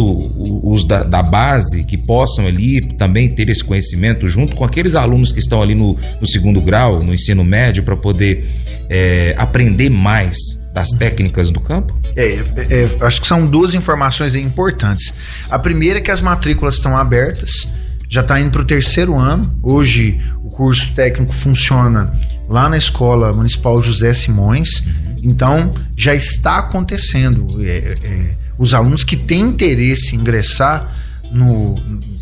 os 0.63 0.85
da, 0.85 1.03
da, 1.03 1.21
base 1.21 1.83
que 1.83 1.97
possam 1.97 2.47
ali 2.47 2.81
também 2.81 3.29
ter 3.29 3.49
esse 3.49 3.63
conhecimento 3.63 4.27
junto 4.27 4.55
com 4.55 4.63
aqueles 4.65 4.95
alunos 4.95 5.31
que 5.31 5.39
estão 5.39 5.61
ali 5.61 5.73
no, 5.75 5.97
no 6.19 6.27
segundo 6.27 6.61
grau, 6.61 6.99
no 6.99 7.13
ensino 7.13 7.43
médio, 7.43 7.83
para 7.83 7.95
poder 7.95 8.49
é, 8.89 9.33
aprender 9.37 9.89
mais 9.89 10.37
das 10.73 10.89
técnicas 10.89 11.49
do 11.49 11.59
campo? 11.59 11.97
É, 12.15 12.33
é, 12.33 12.89
acho 13.01 13.21
que 13.21 13.27
são 13.27 13.45
duas 13.45 13.73
informações 13.73 14.35
importantes. 14.35 15.13
A 15.49 15.59
primeira 15.59 15.99
é 15.99 16.01
que 16.01 16.11
as 16.11 16.19
matrículas 16.19 16.75
estão 16.75 16.97
abertas, 16.97 17.67
já 18.09 18.21
está 18.21 18.39
indo 18.39 18.51
para 18.51 18.61
o 18.61 18.65
terceiro 18.65 19.17
ano. 19.17 19.51
Hoje 19.61 20.19
o 20.43 20.49
curso 20.49 20.93
técnico 20.93 21.33
funciona 21.33 22.13
lá 22.53 22.69
na 22.69 22.77
Escola 22.77 23.33
Municipal 23.33 23.81
José 23.81 24.13
Simões. 24.13 24.83
Então, 25.23 25.73
já 25.97 26.13
está 26.13 26.59
acontecendo. 26.59 27.47
É, 27.65 27.95
é, 28.03 28.35
os 28.59 28.75
alunos 28.75 29.03
que 29.03 29.17
têm 29.17 29.41
interesse 29.41 30.15
em 30.15 30.19
ingressar 30.19 30.93
no, 31.31 31.73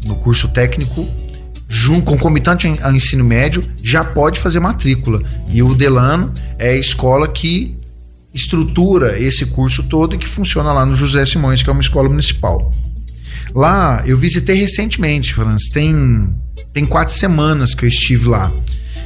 no 0.06 0.16
curso 0.16 0.48
técnico, 0.48 1.06
junto, 1.68 2.06
concomitante 2.06 2.66
ao 2.82 2.96
ensino 2.96 3.26
médio, 3.26 3.62
já 3.84 4.06
pode 4.06 4.40
fazer 4.40 4.62
matrícula. 4.62 5.22
E 5.50 5.62
o 5.62 5.76
Delano 5.76 6.34
é 6.58 6.70
a 6.70 6.78
escola 6.78 7.28
que 7.28 7.76
estrutura 8.34 9.20
esse 9.20 9.48
curso 9.48 9.84
todo 9.84 10.16
e 10.16 10.18
que 10.18 10.28
funciona 10.30 10.72
lá 10.72 10.86
no 10.86 10.96
José 10.96 11.26
Simões, 11.26 11.62
que 11.62 11.70
é 11.70 11.74
uma 11.74 11.82
escola 11.82 12.08
municipal. 12.08 12.72
Lá, 13.54 14.02
eu 14.06 14.16
visitei 14.16 14.56
recentemente, 14.56 15.34
Franz, 15.34 15.64
tem, 15.74 16.30
tem 16.74 16.86
quatro 16.86 17.14
semanas 17.14 17.76
que 17.76 17.84
eu 17.84 17.90
estive 17.90 18.30
lá 18.30 18.50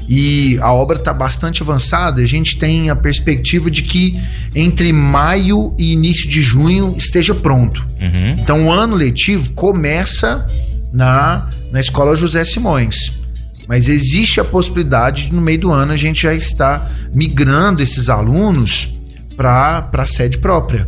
e 0.08 0.58
a 0.62 0.72
obra 0.72 0.98
está 0.98 1.14
bastante 1.14 1.62
avançada. 1.64 2.22
A 2.22 2.26
gente 2.26 2.58
tem 2.58 2.90
a 2.90 2.96
perspectiva 2.96 3.72
de 3.72 3.82
que 3.82 4.20
entre 4.54 4.94
maio 4.94 5.74
e 5.78 5.94
início 5.94 6.30
de 6.30 6.42
junho 6.42 6.96
esteja 6.98 7.34
pronto. 7.34 7.86
Uhum. 8.00 8.36
Então, 8.40 8.68
o 8.68 8.72
ano 8.72 8.96
letivo 8.96 9.52
começa 9.54 10.46
na, 10.94 11.50
na 11.72 11.80
escola 11.80 12.16
José 12.16 12.46
Simões. 12.46 13.20
Mas 13.68 13.90
existe 13.90 14.40
a 14.40 14.46
possibilidade 14.46 15.26
de, 15.26 15.34
no 15.34 15.42
meio 15.42 15.60
do 15.60 15.72
ano, 15.72 15.92
a 15.92 15.98
gente 15.98 16.22
já 16.22 16.34
estar 16.34 16.92
migrando 17.12 17.82
esses 17.82 18.10
alunos 18.10 18.94
para 19.36 19.90
a 19.92 20.06
sede 20.06 20.38
própria. 20.38 20.88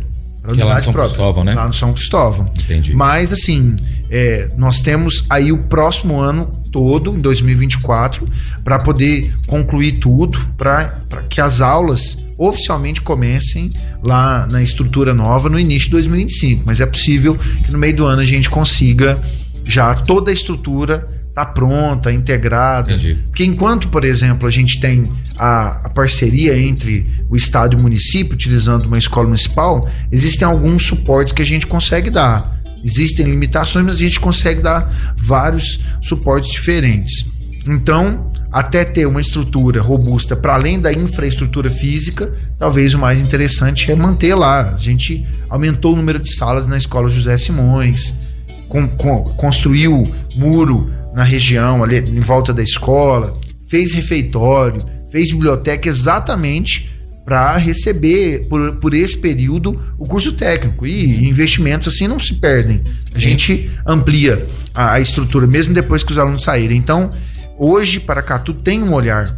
Que 0.54 0.60
é 0.60 0.64
lá 0.64 0.76
no 0.76 0.82
São 0.84 0.92
própria, 0.92 1.14
Cristóvão, 1.14 1.44
né? 1.44 1.54
Lá 1.54 1.66
no 1.66 1.72
São 1.72 1.92
Cristóvão. 1.92 2.50
Entendi. 2.58 2.94
Mas, 2.94 3.32
assim, 3.32 3.74
é, 4.08 4.48
nós 4.56 4.80
temos 4.80 5.24
aí 5.28 5.52
o 5.52 5.64
próximo 5.64 6.18
ano 6.18 6.57
todo, 6.70 7.16
em 7.16 7.20
2024, 7.20 8.28
para 8.62 8.78
poder 8.78 9.34
concluir 9.46 9.98
tudo, 9.98 10.38
para 10.56 11.02
que 11.28 11.40
as 11.40 11.60
aulas 11.60 12.18
oficialmente 12.36 13.00
comecem 13.02 13.70
lá 14.02 14.46
na 14.50 14.62
estrutura 14.62 15.12
nova 15.12 15.48
no 15.48 15.58
início 15.58 15.88
de 15.88 15.92
2025. 15.92 16.62
Mas 16.64 16.80
é 16.80 16.86
possível 16.86 17.36
que 17.36 17.72
no 17.72 17.78
meio 17.78 17.96
do 17.96 18.06
ano 18.06 18.22
a 18.22 18.24
gente 18.24 18.48
consiga 18.48 19.20
já 19.64 19.94
toda 19.94 20.30
a 20.30 20.34
estrutura 20.34 21.18
tá 21.38 21.46
pronta, 21.46 22.12
integrada. 22.12 22.92
Entendi. 22.92 23.16
Porque 23.26 23.44
enquanto, 23.44 23.88
por 23.88 24.04
exemplo, 24.04 24.48
a 24.48 24.50
gente 24.50 24.80
tem 24.80 25.12
a, 25.38 25.86
a, 25.86 25.88
parceria 25.88 26.58
entre 26.58 27.06
o 27.30 27.36
Estado 27.36 27.76
e 27.76 27.78
o 27.78 27.82
município, 27.82 28.34
utilizando 28.34 28.86
uma 28.86 28.98
escola 28.98 29.26
municipal, 29.26 29.88
existem 30.10 30.46
alguns 30.46 30.84
suportes 30.84 31.32
que 31.32 31.40
a 31.40 31.46
gente 31.46 31.64
consegue 31.64 32.10
dar. 32.10 32.57
Existem 32.84 33.26
limitações, 33.26 33.84
mas 33.84 33.94
a 33.94 33.98
gente 33.98 34.20
consegue 34.20 34.60
dar 34.60 35.14
vários 35.16 35.80
suportes 36.02 36.50
diferentes. 36.50 37.26
Então, 37.66 38.30
até 38.50 38.84
ter 38.84 39.06
uma 39.06 39.20
estrutura 39.20 39.82
robusta 39.82 40.34
para 40.34 40.54
além 40.54 40.80
da 40.80 40.92
infraestrutura 40.92 41.68
física, 41.68 42.32
talvez 42.58 42.94
o 42.94 42.98
mais 42.98 43.20
interessante 43.20 43.90
é 43.90 43.94
manter 43.94 44.34
lá. 44.34 44.74
A 44.74 44.76
gente 44.78 45.26
aumentou 45.50 45.92
o 45.92 45.96
número 45.96 46.18
de 46.18 46.34
salas 46.34 46.66
na 46.66 46.78
escola 46.78 47.10
José 47.10 47.36
Simões, 47.36 48.14
com, 48.68 48.88
com, 48.88 49.22
construiu 49.24 50.02
muro 50.36 50.90
na 51.14 51.24
região 51.24 51.82
ali 51.82 51.98
em 51.98 52.20
volta 52.20 52.52
da 52.52 52.62
escola, 52.62 53.38
fez 53.68 53.92
refeitório, 53.92 54.80
fez 55.10 55.30
biblioteca 55.30 55.88
exatamente 55.88 56.97
para 57.28 57.58
receber 57.58 58.46
por, 58.48 58.76
por 58.76 58.94
esse 58.94 59.14
período 59.14 59.78
o 59.98 60.06
curso 60.06 60.32
técnico. 60.32 60.86
E 60.86 61.28
investimentos 61.28 61.94
assim 61.94 62.08
não 62.08 62.18
se 62.18 62.32
perdem. 62.36 62.80
A 63.14 63.16
Sim. 63.16 63.20
gente 63.20 63.70
amplia 63.86 64.46
a, 64.74 64.94
a, 64.94 65.00
estrutura, 65.00 65.46
mesmo 65.46 65.74
depois 65.74 66.02
que 66.02 66.10
os 66.10 66.16
alunos 66.16 66.42
saírem. 66.42 66.78
Então, 66.78 67.10
hoje, 67.58 68.00
Paracatu 68.00 68.54
tem 68.54 68.82
um 68.82 68.94
olhar 68.94 69.36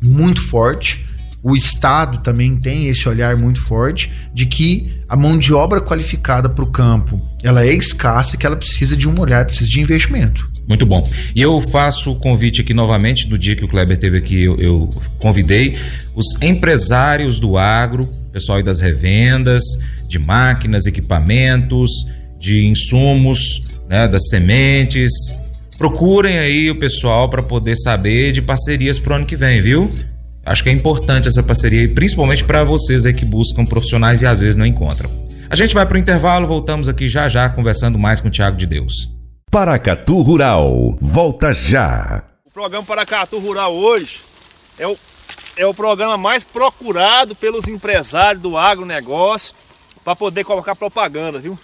muito 0.00 0.40
forte. 0.40 1.04
O 1.42 1.56
Estado 1.56 2.18
também 2.18 2.54
tem 2.54 2.86
esse 2.86 3.08
olhar 3.08 3.34
muito 3.34 3.60
forte 3.60 4.12
de 4.32 4.46
que 4.46 4.96
a 5.08 5.16
mão 5.16 5.36
de 5.36 5.52
obra 5.52 5.80
qualificada 5.80 6.48
para 6.48 6.62
o 6.62 6.70
campo 6.70 7.20
ela 7.42 7.64
é 7.64 7.74
escassa 7.74 8.36
e 8.36 8.38
que 8.38 8.46
ela 8.46 8.56
precisa 8.56 8.96
de 8.96 9.08
um 9.08 9.18
olhar, 9.18 9.44
precisa 9.44 9.68
de 9.68 9.80
investimento. 9.80 10.48
Muito 10.66 10.84
bom. 10.84 11.08
E 11.34 11.40
eu 11.40 11.60
faço 11.60 12.12
o 12.12 12.16
convite 12.16 12.60
aqui 12.60 12.74
novamente, 12.74 13.28
do 13.28 13.38
dia 13.38 13.54
que 13.54 13.64
o 13.64 13.68
Kleber 13.68 13.96
teve 13.96 14.18
aqui, 14.18 14.42
eu, 14.42 14.60
eu 14.60 14.90
convidei 15.18 15.76
os 16.14 16.40
empresários 16.42 17.38
do 17.38 17.56
agro, 17.56 18.08
pessoal 18.32 18.58
aí 18.58 18.64
das 18.64 18.80
revendas, 18.80 19.62
de 20.08 20.18
máquinas, 20.18 20.86
equipamentos, 20.86 21.90
de 22.38 22.66
insumos, 22.66 23.62
né, 23.88 24.08
das 24.08 24.28
sementes. 24.28 25.12
Procurem 25.78 26.38
aí 26.38 26.70
o 26.70 26.78
pessoal 26.78 27.28
para 27.28 27.42
poder 27.42 27.76
saber 27.76 28.32
de 28.32 28.42
parcerias 28.42 28.98
para 28.98 29.12
o 29.12 29.16
ano 29.16 29.26
que 29.26 29.36
vem, 29.36 29.62
viu? 29.62 29.90
Acho 30.44 30.62
que 30.62 30.68
é 30.68 30.72
importante 30.72 31.28
essa 31.28 31.42
parceria, 31.42 31.88
principalmente 31.88 32.44
para 32.44 32.64
vocês 32.64 33.04
aí 33.04 33.12
que 33.12 33.24
buscam 33.24 33.64
profissionais 33.64 34.22
e 34.22 34.26
às 34.26 34.40
vezes 34.40 34.56
não 34.56 34.66
encontram. 34.66 35.10
A 35.48 35.56
gente 35.56 35.74
vai 35.74 35.86
para 35.86 35.96
o 35.96 35.98
intervalo, 35.98 36.46
voltamos 36.46 36.88
aqui 36.88 37.08
já 37.08 37.28
já 37.28 37.48
conversando 37.48 37.98
mais 37.98 38.20
com 38.20 38.28
o 38.28 38.30
Tiago 38.30 38.56
de 38.56 38.66
Deus. 38.66 39.15
Paracatu 39.56 40.20
Rural, 40.20 40.98
volta 41.00 41.50
já. 41.50 42.22
O 42.44 42.50
programa 42.50 42.84
Paracatu 42.84 43.38
Rural 43.38 43.72
hoje 43.74 44.20
é 44.78 44.86
o, 44.86 44.98
é 45.56 45.66
o 45.66 45.72
programa 45.72 46.18
mais 46.18 46.44
procurado 46.44 47.34
pelos 47.34 47.66
empresários 47.66 48.42
do 48.42 48.58
agronegócio 48.58 49.54
para 50.04 50.14
poder 50.14 50.44
colocar 50.44 50.76
propaganda, 50.76 51.38
viu? 51.38 51.58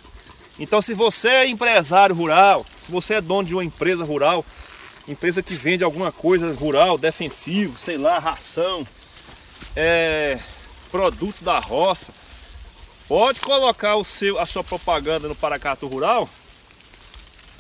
Então, 0.59 0.81
se 0.81 0.95
você 0.95 1.29
é 1.29 1.47
empresário 1.47 2.17
rural, 2.17 2.65
se 2.81 2.91
você 2.91 3.17
é 3.17 3.21
dono 3.21 3.47
de 3.47 3.53
uma 3.53 3.63
empresa 3.63 4.07
rural, 4.07 4.43
empresa 5.07 5.43
que 5.43 5.53
vende 5.53 5.85
alguma 5.85 6.11
coisa 6.11 6.51
rural, 6.55 6.97
defensivo, 6.97 7.79
sei 7.79 7.99
lá, 7.99 8.19
ração, 8.19 8.87
é, 9.77 10.39
produtos 10.91 11.43
da 11.43 11.59
roça, 11.59 12.11
pode 13.07 13.41
colocar 13.41 13.97
o 13.97 14.03
seu, 14.03 14.41
a 14.41 14.47
sua 14.47 14.65
propaganda 14.65 15.29
no 15.29 15.35
Paracatu 15.35 15.87
Rural, 15.87 16.27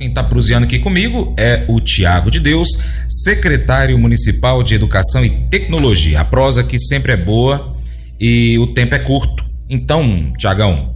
Quem 0.00 0.08
está 0.08 0.24
proseando 0.24 0.64
aqui 0.64 0.78
comigo 0.78 1.34
é 1.36 1.66
o 1.68 1.78
Tiago 1.78 2.30
de 2.30 2.40
Deus, 2.40 2.70
secretário 3.06 3.98
municipal 3.98 4.62
de 4.62 4.74
Educação 4.74 5.22
e 5.22 5.28
Tecnologia. 5.50 6.22
A 6.22 6.24
prosa 6.24 6.62
aqui 6.62 6.78
sempre 6.78 7.12
é 7.12 7.18
boa 7.18 7.76
e 8.18 8.58
o 8.58 8.68
tempo 8.68 8.94
é 8.94 8.98
curto. 8.98 9.44
Então, 9.68 10.32
Tiagão, 10.38 10.94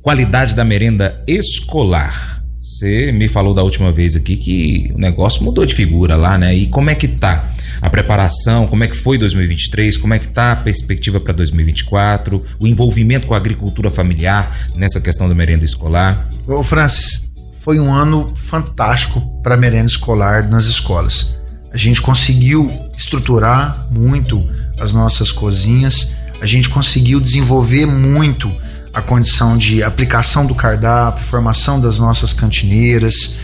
qualidade 0.00 0.54
da 0.54 0.64
merenda 0.64 1.20
escolar. 1.26 2.40
Você 2.60 3.10
me 3.10 3.26
falou 3.26 3.52
da 3.52 3.64
última 3.64 3.90
vez 3.90 4.14
aqui 4.14 4.36
que 4.36 4.92
o 4.94 4.98
negócio 4.98 5.42
mudou 5.42 5.66
de 5.66 5.74
figura 5.74 6.14
lá, 6.14 6.38
né? 6.38 6.54
E 6.54 6.68
como 6.68 6.90
é 6.90 6.94
que 6.94 7.08
tá 7.08 7.52
a 7.80 7.90
preparação? 7.90 8.68
Como 8.68 8.84
é 8.84 8.88
que 8.88 8.96
foi 8.96 9.18
2023? 9.18 9.96
Como 9.96 10.14
é 10.14 10.18
que 10.20 10.28
tá 10.28 10.52
a 10.52 10.56
perspectiva 10.56 11.18
para 11.18 11.32
2024? 11.32 12.44
O 12.60 12.68
envolvimento 12.68 13.26
com 13.26 13.34
a 13.34 13.36
agricultura 13.36 13.90
familiar 13.90 14.68
nessa 14.76 15.00
questão 15.00 15.28
da 15.28 15.34
merenda 15.34 15.64
escolar? 15.64 16.28
Ô 16.46 16.62
Francis, 16.62 17.27
foi 17.60 17.78
um 17.78 17.92
ano 17.94 18.26
fantástico 18.36 19.20
para 19.42 19.54
a 19.54 19.58
merenda 19.58 19.86
escolar 19.86 20.48
nas 20.48 20.66
escolas. 20.66 21.34
A 21.72 21.76
gente 21.76 22.00
conseguiu 22.00 22.66
estruturar 22.96 23.86
muito 23.90 24.42
as 24.80 24.92
nossas 24.92 25.30
cozinhas, 25.30 26.10
a 26.40 26.46
gente 26.46 26.68
conseguiu 26.68 27.20
desenvolver 27.20 27.86
muito 27.86 28.50
a 28.94 29.02
condição 29.02 29.56
de 29.56 29.82
aplicação 29.82 30.46
do 30.46 30.54
cardápio, 30.54 31.24
formação 31.26 31.80
das 31.80 31.98
nossas 31.98 32.32
cantineiras. 32.32 33.34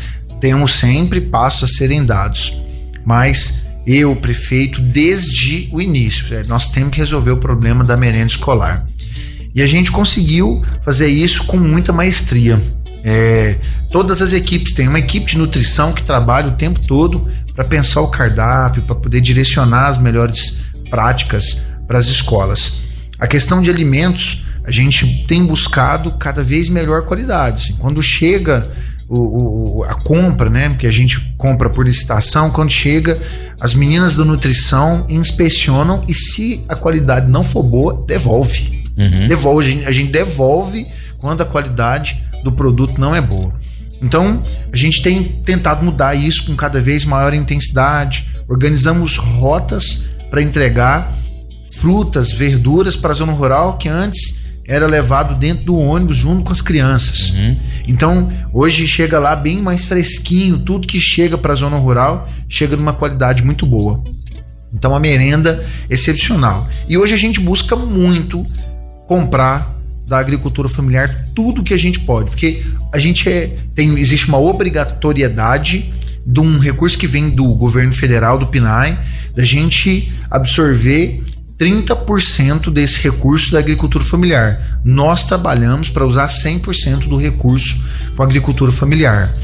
Temos 0.41 0.75
sempre 0.79 1.21
passos 1.21 1.71
a 1.71 1.73
serem 1.77 2.05
dados, 2.05 2.57
mas 3.05 3.63
eu, 3.87 4.17
prefeito, 4.17 4.81
desde 4.81 5.69
o 5.71 5.81
início, 5.81 6.35
é, 6.35 6.43
nós 6.45 6.67
temos 6.67 6.93
que 6.93 6.99
resolver 6.99 7.33
o 7.33 7.37
problema 7.37 7.85
da 7.85 7.97
merenda 7.97 8.27
escolar. 8.27 8.87
E 9.55 9.63
a 9.63 9.67
gente 9.67 9.93
conseguiu 9.93 10.63
fazer 10.83 11.09
isso 11.09 11.45
com 11.45 11.59
muita 11.59 11.93
maestria. 11.93 12.61
É, 13.05 13.59
todas 13.91 14.23
as 14.23 14.33
equipes 14.33 14.73
têm 14.73 14.89
uma 14.89 14.99
equipe 14.99 15.33
de 15.33 15.39
nutrição 15.39 15.93
que 15.93 16.03
trabalha 16.03 16.49
o 16.49 16.53
tempo 16.53 16.81
todo 16.87 17.31
para 17.55 17.65
pensar 17.65 18.01
o 18.01 18.09
cardápio, 18.09 18.83
para 18.83 18.95
poder 18.97 19.21
direcionar 19.21 19.89
as 19.89 19.99
melhores 19.99 20.59
práticas 20.89 21.63
para 21.87 21.99
as 21.99 22.07
escolas. 22.07 22.73
A 23.19 23.27
questão 23.27 23.61
de 23.61 23.71
alimentos, 23.71 24.43
a 24.65 24.71
gente 24.71 25.25
tem 25.27 25.45
buscado 25.45 26.13
cada 26.13 26.43
vez 26.43 26.69
melhor 26.69 27.05
qualidade. 27.05 27.65
Assim, 27.65 27.77
quando 27.77 28.03
chega 28.03 28.71
o, 29.09 29.81
o, 29.81 29.85
a 29.85 29.95
compra, 29.95 30.49
né? 30.49 30.71
Porque 30.71 30.87
a 30.87 30.91
gente 30.91 31.21
compra 31.37 31.69
por 31.69 31.85
licitação, 31.87 32.51
quando 32.51 32.71
chega, 32.71 33.21
as 33.61 33.75
meninas 33.75 34.17
da 34.17 34.25
nutrição 34.25 35.07
inspecionam 35.09 36.05
e 36.09 36.15
se 36.15 36.65
a 36.69 36.75
qualidade 36.75 37.31
não 37.31 37.43
for 37.43 37.63
boa, 37.63 38.03
devolve. 38.07 38.83
Uhum. 38.97 39.29
Devolve, 39.29 39.67
a 39.67 39.71
gente, 39.71 39.87
a 39.87 39.93
gente 39.93 40.13
devolve 40.13 40.87
quando 41.25 41.41
a 41.41 41.47
qualidade 41.47 42.23
do 42.43 42.53
produto 42.53 43.01
não 43.01 43.15
é 43.15 43.21
boa. 43.23 43.55
Então, 44.03 44.43
a 44.71 44.77
gente 44.77 45.03
tem 45.03 45.41
tentado 45.43 45.83
mudar 45.83 46.15
isso 46.15 46.45
com 46.45 46.55
cada 46.55 46.83
vez 46.83 47.03
maior 47.07 47.33
intensidade, 47.33 48.31
organizamos 48.47 49.17
rotas 49.17 50.05
para 50.29 50.43
entregar 50.43 51.11
frutas, 51.77 52.31
verduras 52.31 52.95
para 52.95 53.13
a 53.13 53.15
zona 53.15 53.33
rural 53.33 53.79
que 53.79 53.89
antes 53.89 54.39
era 54.69 54.87
levado 54.87 55.39
dentro 55.39 55.65
do 55.65 55.79
ônibus 55.79 56.19
junto 56.19 56.45
com 56.45 56.53
as 56.53 56.61
crianças. 56.61 57.31
Uhum. 57.31 57.57
Então, 57.89 58.31
hoje 58.53 58.87
chega 58.87 59.19
lá 59.19 59.35
bem 59.35 59.63
mais 59.63 59.83
fresquinho, 59.83 60.59
tudo 60.59 60.87
que 60.87 61.01
chega 61.01 61.39
para 61.39 61.55
a 61.55 61.57
zona 61.57 61.77
rural 61.79 62.27
chega 62.51 62.77
numa 62.77 62.93
qualidade 62.93 63.43
muito 63.43 63.65
boa. 63.65 64.05
Então, 64.75 64.95
a 64.95 65.01
merenda 65.01 65.65
excepcional. 65.89 66.69
E 66.87 66.99
hoje 66.99 67.15
a 67.15 67.19
gente 67.19 67.41
busca 67.41 67.75
muito 67.75 68.47
comprar 69.09 69.74
da 70.07 70.19
agricultura 70.19 70.69
familiar 70.69 71.25
tudo 71.35 71.63
que 71.63 71.73
a 71.73 71.77
gente 71.77 72.01
pode, 72.01 72.31
porque 72.31 72.65
a 72.93 72.99
gente 72.99 73.29
é, 73.29 73.55
tem 73.75 73.99
existe 73.99 74.29
uma 74.29 74.39
obrigatoriedade 74.39 75.93
de 76.27 76.41
um 76.41 76.59
recurso 76.59 76.97
que 76.97 77.07
vem 77.07 77.31
do 77.31 77.47
governo 77.55 77.93
federal, 77.93 78.39
do 78.39 78.47
PNAE, 78.47 78.99
da 79.35 79.45
gente 79.45 80.13
absorver 80.31 81.23
30% 81.59 82.71
desse 82.71 83.01
recurso 83.01 83.53
da 83.53 83.59
agricultura 83.59 84.05
familiar. 84.05 84.81
Nós 84.85 85.25
trabalhamos 85.25 85.89
para 85.89 86.07
usar 86.07 86.27
100% 86.27 87.09
do 87.09 87.17
recurso 87.17 87.81
com 88.17 88.23
a 88.23 88.27
agricultura 88.27 88.73
familiar. 88.73 89.35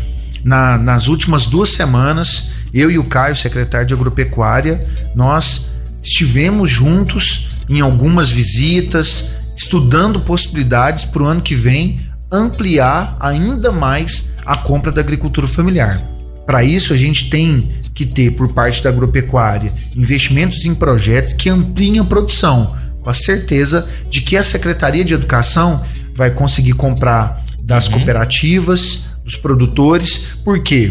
Na, 0.42 0.79
nas 0.79 1.07
últimas 1.07 1.46
duas 1.46 1.70
semanas, 1.70 2.51
eu 2.73 2.90
e 2.90 2.99
o 2.99 3.05
Caio, 3.05 3.37
secretário 3.37 3.87
de 3.87 3.94
Agropecuária, 3.94 4.88
nós 5.14 5.68
estivemos 6.03 6.70
juntos 6.70 7.49
em 7.68 7.81
algumas 7.81 8.31
visitas, 8.31 9.37
estudando 9.61 10.20
possibilidades 10.20 11.05
para 11.05 11.23
o 11.23 11.27
ano 11.27 11.42
que 11.42 11.55
vem 11.55 12.01
ampliar 12.33 13.14
ainda 13.20 13.70
mais 13.70 14.27
a 14.46 14.57
compra 14.57 14.90
da 14.90 15.03
agricultura 15.03 15.46
familiar. 15.46 16.01
Para 16.46 16.64
isso, 16.64 16.94
a 16.94 16.96
gente 16.96 17.29
tem 17.29 17.75
que 17.94 18.07
ter 18.07 18.31
por 18.31 18.51
parte 18.55 18.83
da 18.83 18.88
agropecuária 18.88 19.73
investimentos 19.94 20.64
em 20.64 20.75
projetos 20.75 21.35
que 21.35 21.51
ampliem 21.51 21.99
a 21.99 22.05
produção, 22.05 22.75
com 23.03 23.11
a 23.11 23.14
certeza 23.14 23.87
de 24.09 24.23
que 24.23 24.35
a 24.35 24.42
Secretaria 24.42 25.05
de 25.05 25.12
Educação 25.12 25.85
vai 26.16 26.31
conseguir 26.31 26.73
comprar 26.73 27.44
das 27.62 27.87
uhum. 27.87 27.94
cooperativas, 27.94 29.05
dos 29.23 29.37
produtores, 29.37 30.27
porque 30.42 30.90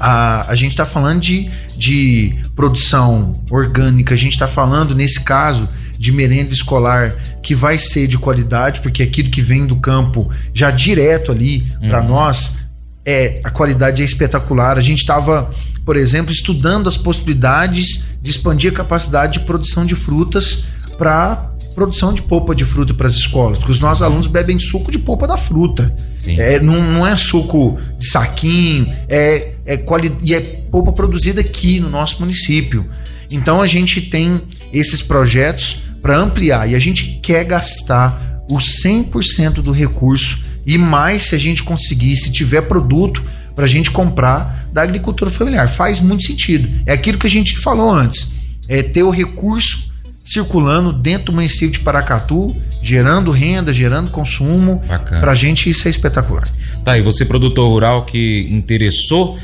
a, 0.00 0.50
a 0.50 0.54
gente 0.56 0.72
está 0.72 0.84
falando 0.84 1.20
de, 1.20 1.48
de 1.76 2.36
produção 2.56 3.40
orgânica, 3.50 4.14
a 4.14 4.18
gente 4.18 4.32
está 4.32 4.48
falando, 4.48 4.94
nesse 4.96 5.20
caso, 5.20 5.68
de 5.98 6.12
merenda 6.12 6.52
escolar 6.52 7.16
que 7.42 7.54
vai 7.54 7.78
ser 7.78 8.06
de 8.06 8.16
qualidade, 8.18 8.80
porque 8.80 9.02
aquilo 9.02 9.30
que 9.30 9.42
vem 9.42 9.66
do 9.66 9.76
campo 9.76 10.30
já 10.54 10.70
direto 10.70 11.32
ali 11.32 11.66
uhum. 11.80 11.88
para 11.88 12.02
nós 12.02 12.54
é, 13.04 13.40
a 13.42 13.48
qualidade 13.48 14.02
é 14.02 14.04
espetacular. 14.04 14.76
A 14.76 14.82
gente 14.82 14.98
estava, 14.98 15.50
por 15.82 15.96
exemplo, 15.96 16.30
estudando 16.30 16.88
as 16.88 16.96
possibilidades 16.98 18.04
de 18.20 18.30
expandir 18.30 18.70
a 18.70 18.74
capacidade 18.74 19.34
de 19.34 19.40
produção 19.40 19.86
de 19.86 19.94
frutas 19.94 20.66
para 20.98 21.50
produção 21.74 22.12
de 22.12 22.20
polpa 22.20 22.54
de 22.54 22.64
fruta 22.64 22.92
para 22.92 23.06
as 23.06 23.14
escolas, 23.14 23.56
porque 23.56 23.70
os 23.70 23.78
nossos 23.78 24.02
alunos 24.02 24.26
bebem 24.26 24.58
suco 24.58 24.90
de 24.90 24.98
polpa 24.98 25.26
da 25.28 25.36
fruta. 25.36 25.94
Sim. 26.16 26.38
É, 26.38 26.58
não, 26.58 26.82
não 26.82 27.06
é 27.06 27.16
suco 27.16 27.78
de 27.96 28.10
saquinho, 28.10 28.84
é, 29.08 29.54
é 29.64 29.76
quali 29.76 30.14
e 30.22 30.34
é 30.34 30.40
polpa 30.40 30.92
produzida 30.92 31.40
aqui 31.40 31.78
no 31.78 31.88
nosso 31.88 32.18
município. 32.20 32.84
Então 33.30 33.62
a 33.62 33.66
gente 33.66 34.02
tem 34.02 34.42
esses 34.72 35.00
projetos 35.00 35.84
para 36.00 36.16
ampliar 36.16 36.68
e 36.68 36.74
a 36.74 36.78
gente 36.78 37.18
quer 37.22 37.44
gastar 37.44 38.42
o 38.50 38.56
100% 38.56 39.54
do 39.54 39.72
recurso 39.72 40.40
e 40.66 40.78
mais 40.78 41.24
se 41.24 41.34
a 41.34 41.38
gente 41.38 41.62
conseguir, 41.62 42.16
se 42.16 42.30
tiver 42.30 42.62
produto 42.62 43.22
para 43.54 43.64
a 43.64 43.68
gente 43.68 43.90
comprar 43.90 44.66
da 44.72 44.82
agricultura 44.82 45.30
familiar. 45.30 45.68
Faz 45.68 46.00
muito 46.00 46.22
sentido. 46.22 46.68
É 46.86 46.92
aquilo 46.92 47.18
que 47.18 47.26
a 47.26 47.30
gente 47.30 47.58
falou 47.58 47.90
antes. 47.90 48.28
É 48.68 48.82
ter 48.82 49.02
o 49.02 49.10
recurso 49.10 49.88
circulando 50.22 50.92
dentro 50.92 51.26
do 51.26 51.32
município 51.32 51.70
de 51.70 51.80
Paracatu, 51.80 52.54
gerando 52.82 53.30
renda, 53.30 53.72
gerando 53.72 54.10
consumo. 54.10 54.82
Bacana. 54.86 55.20
Pra 55.22 55.34
gente 55.34 55.70
isso 55.70 55.88
é 55.88 55.90
espetacular. 55.90 56.46
Tá, 56.84 56.98
e 56.98 57.02
você, 57.02 57.24
produtor 57.24 57.66
rural 57.68 58.04
que 58.04 58.46
interessou, 58.50 59.38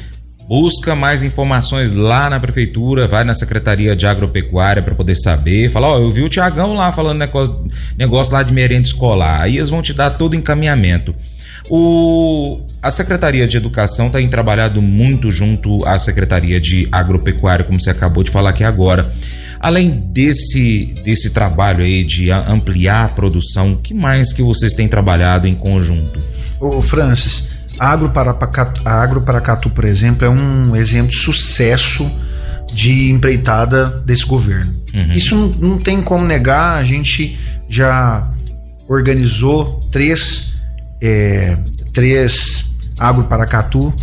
busca 0.48 0.94
mais 0.94 1.22
informações 1.22 1.92
lá 1.92 2.28
na 2.28 2.38
prefeitura, 2.38 3.08
vai 3.08 3.24
na 3.24 3.34
Secretaria 3.34 3.96
de 3.96 4.06
Agropecuária 4.06 4.82
para 4.82 4.94
poder 4.94 5.16
saber. 5.16 5.70
Fala, 5.70 5.88
ó, 5.88 5.98
eu 5.98 6.12
vi 6.12 6.22
o 6.22 6.28
Tiagão 6.28 6.74
lá 6.74 6.92
falando 6.92 7.18
negócio, 7.18 7.66
negócio 7.96 8.32
lá 8.32 8.42
de 8.42 8.52
merenda 8.52 8.86
escolar. 8.86 9.40
Aí 9.40 9.56
eles 9.56 9.70
vão 9.70 9.82
te 9.82 9.92
dar 9.92 10.10
todo 10.10 10.34
o 10.34 10.36
encaminhamento. 10.36 11.14
O, 11.70 12.60
a 12.82 12.90
Secretaria 12.90 13.46
de 13.48 13.56
Educação 13.56 14.10
tem 14.10 14.28
trabalhado 14.28 14.82
muito 14.82 15.30
junto 15.30 15.84
à 15.86 15.98
Secretaria 15.98 16.60
de 16.60 16.86
Agropecuária, 16.92 17.64
como 17.64 17.80
você 17.80 17.90
acabou 17.90 18.22
de 18.22 18.30
falar 18.30 18.50
aqui 18.50 18.64
agora. 18.64 19.10
Além 19.58 19.90
desse, 19.90 20.94
desse 21.02 21.30
trabalho 21.30 21.82
aí 21.82 22.04
de 22.04 22.30
ampliar 22.30 23.06
a 23.06 23.08
produção, 23.08 23.76
que 23.82 23.94
mais 23.94 24.30
que 24.30 24.42
vocês 24.42 24.74
têm 24.74 24.86
trabalhado 24.86 25.46
em 25.46 25.54
conjunto? 25.54 26.20
Ô, 26.60 26.82
Francis, 26.82 27.63
a 27.78 27.88
Agro 27.88 28.10
Paracatu, 28.10 28.80
a 28.84 28.92
Agro 28.92 29.20
Paracatu, 29.20 29.70
por 29.70 29.84
exemplo, 29.84 30.24
é 30.24 30.30
um 30.30 30.76
exemplo 30.76 31.10
de 31.10 31.18
sucesso 31.18 32.10
de 32.72 33.10
empreitada 33.10 33.88
desse 34.04 34.24
governo. 34.24 34.74
Uhum. 34.92 35.12
Isso 35.12 35.34
não, 35.34 35.70
não 35.70 35.78
tem 35.78 36.00
como 36.00 36.24
negar, 36.24 36.78
a 36.78 36.84
gente 36.84 37.38
já 37.68 38.28
organizou 38.88 39.80
três, 39.90 40.54
é, 41.00 41.56
três 41.92 42.64
Agro 42.98 43.24
Paracatu 43.24 43.94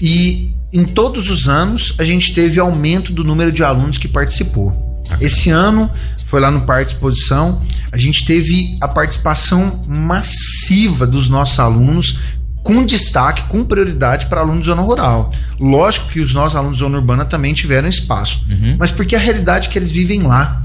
e 0.00 0.54
em 0.72 0.84
todos 0.84 1.30
os 1.30 1.48
anos 1.48 1.94
a 1.98 2.04
gente 2.04 2.32
teve 2.32 2.60
aumento 2.60 3.12
do 3.12 3.24
número 3.24 3.52
de 3.52 3.62
alunos 3.62 3.98
que 3.98 4.08
participou. 4.08 4.86
Esse 5.20 5.50
ano 5.50 5.90
foi 6.26 6.40
lá 6.40 6.50
no 6.50 6.62
Parque 6.62 6.90
de 6.90 6.94
Exposição, 6.94 7.62
a 7.90 7.96
gente 7.96 8.24
teve 8.24 8.76
a 8.80 8.86
participação 8.86 9.80
massiva 9.86 11.06
dos 11.06 11.28
nossos 11.28 11.58
alunos 11.58 12.18
com 12.62 12.84
destaque, 12.84 13.44
com 13.48 13.64
prioridade 13.64 14.26
para 14.26 14.40
alunos 14.40 14.60
de 14.62 14.66
zona 14.66 14.82
rural. 14.82 15.32
Lógico 15.58 16.08
que 16.08 16.20
os 16.20 16.34
nossos 16.34 16.56
alunos 16.56 16.76
de 16.76 16.82
zona 16.82 16.98
urbana 16.98 17.24
também 17.24 17.54
tiveram 17.54 17.88
espaço, 17.88 18.44
mas 18.78 18.90
porque 18.90 19.16
a 19.16 19.18
realidade 19.18 19.68
é 19.68 19.70
que 19.70 19.78
eles 19.78 19.90
vivem 19.90 20.22
lá. 20.22 20.62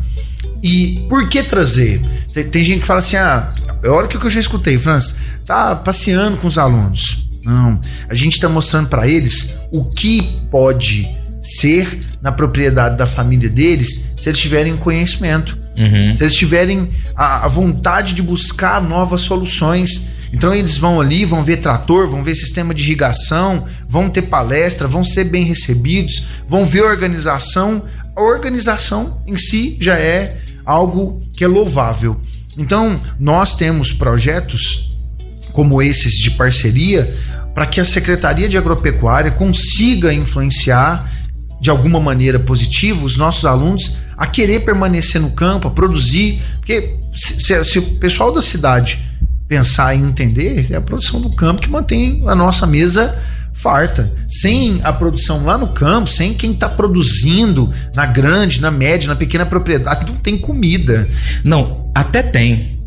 E 0.61 1.05
por 1.09 1.27
que 1.29 1.43
trazer? 1.43 2.01
Tem, 2.33 2.43
tem 2.45 2.63
gente 2.63 2.81
que 2.81 2.87
fala 2.87 2.99
assim: 2.99 3.17
ah, 3.17 3.51
olha 3.85 4.05
o 4.05 4.07
que 4.07 4.17
eu 4.17 4.29
já 4.29 4.39
escutei, 4.39 4.77
Francis, 4.77 5.15
tá 5.45 5.75
passeando 5.75 6.37
com 6.37 6.47
os 6.47 6.57
alunos. 6.57 7.25
Não, 7.43 7.79
a 8.09 8.15
gente 8.15 8.33
está 8.33 8.47
mostrando 8.47 8.87
para 8.87 9.05
eles 9.07 9.53
o 9.71 9.83
que 9.83 10.37
pode 10.49 11.07
ser 11.41 11.99
na 12.21 12.31
propriedade 12.31 12.97
da 12.97 13.05
família 13.05 13.49
deles 13.49 14.07
se 14.15 14.29
eles 14.29 14.39
tiverem 14.39 14.75
conhecimento, 14.77 15.57
Uhum. 15.77 16.15
se 16.15 16.23
eles 16.23 16.35
tiverem 16.35 16.91
a, 17.15 17.45
a 17.45 17.47
vontade 17.47 18.13
de 18.13 18.21
buscar 18.21 18.81
novas 18.81 19.21
soluções. 19.21 20.07
Então 20.33 20.53
eles 20.53 20.77
vão 20.79 20.99
ali, 20.99 21.23
vão 21.25 21.43
ver 21.43 21.57
trator, 21.57 22.09
vão 22.09 22.23
ver 22.23 22.33
sistema 22.35 22.73
de 22.73 22.83
irrigação, 22.83 23.65
vão 23.87 24.09
ter 24.09 24.23
palestra, 24.23 24.87
vão 24.87 25.03
ser 25.03 25.25
bem 25.25 25.45
recebidos, 25.45 26.25
vão 26.49 26.65
ver 26.65 26.81
organização. 26.83 27.83
A 28.15 28.21
organização 28.21 29.21
em 29.27 29.37
si 29.37 29.77
já 29.79 29.97
é 29.97 30.39
algo 30.65 31.21
que 31.37 31.43
é 31.43 31.47
louvável. 31.47 32.19
Então 32.57 32.95
nós 33.19 33.53
temos 33.55 33.93
projetos 33.93 34.89
como 35.51 35.81
esses 35.83 36.13
de 36.15 36.31
parceria 36.31 37.15
para 37.53 37.67
que 37.67 37.79
a 37.79 37.85
Secretaria 37.85 38.49
de 38.49 38.57
Agropecuária 38.57 39.29
consiga 39.29 40.11
influenciar 40.11 41.07
de 41.61 41.69
alguma 41.69 41.99
maneira 41.99 42.39
positiva 42.39 43.05
os 43.05 43.15
nossos 43.17 43.45
alunos 43.45 43.91
a 44.17 44.25
querer 44.25 44.65
permanecer 44.65 45.21
no 45.21 45.29
campo, 45.29 45.67
a 45.67 45.71
produzir, 45.71 46.41
porque 46.57 46.97
se, 47.15 47.39
se- 47.39 47.63
se 47.63 47.79
o 47.79 47.99
pessoal 47.99 48.31
da 48.31 48.41
cidade 48.41 49.03
pensar 49.47 49.93
e 49.93 49.99
entender, 49.99 50.71
é 50.71 50.75
a 50.75 50.81
produção 50.81 51.21
do 51.21 51.29
campo 51.29 51.61
que 51.61 51.69
mantém 51.69 52.27
a 52.27 52.35
nossa 52.35 52.65
mesa 52.65 53.17
farta. 53.53 54.11
Sem 54.27 54.81
a 54.83 54.91
produção 54.91 55.43
lá 55.45 55.57
no 55.57 55.67
campo, 55.67 56.09
sem 56.09 56.33
quem 56.33 56.51
está 56.51 56.67
produzindo 56.67 57.73
na 57.95 58.05
grande, 58.05 58.59
na 58.59 58.71
média, 58.71 59.07
na 59.07 59.15
pequena 59.15 59.45
propriedade, 59.45 60.05
não 60.05 60.15
tem 60.15 60.37
comida. 60.37 61.07
Não, 61.43 61.91
até 61.93 62.21
tem. 62.21 62.79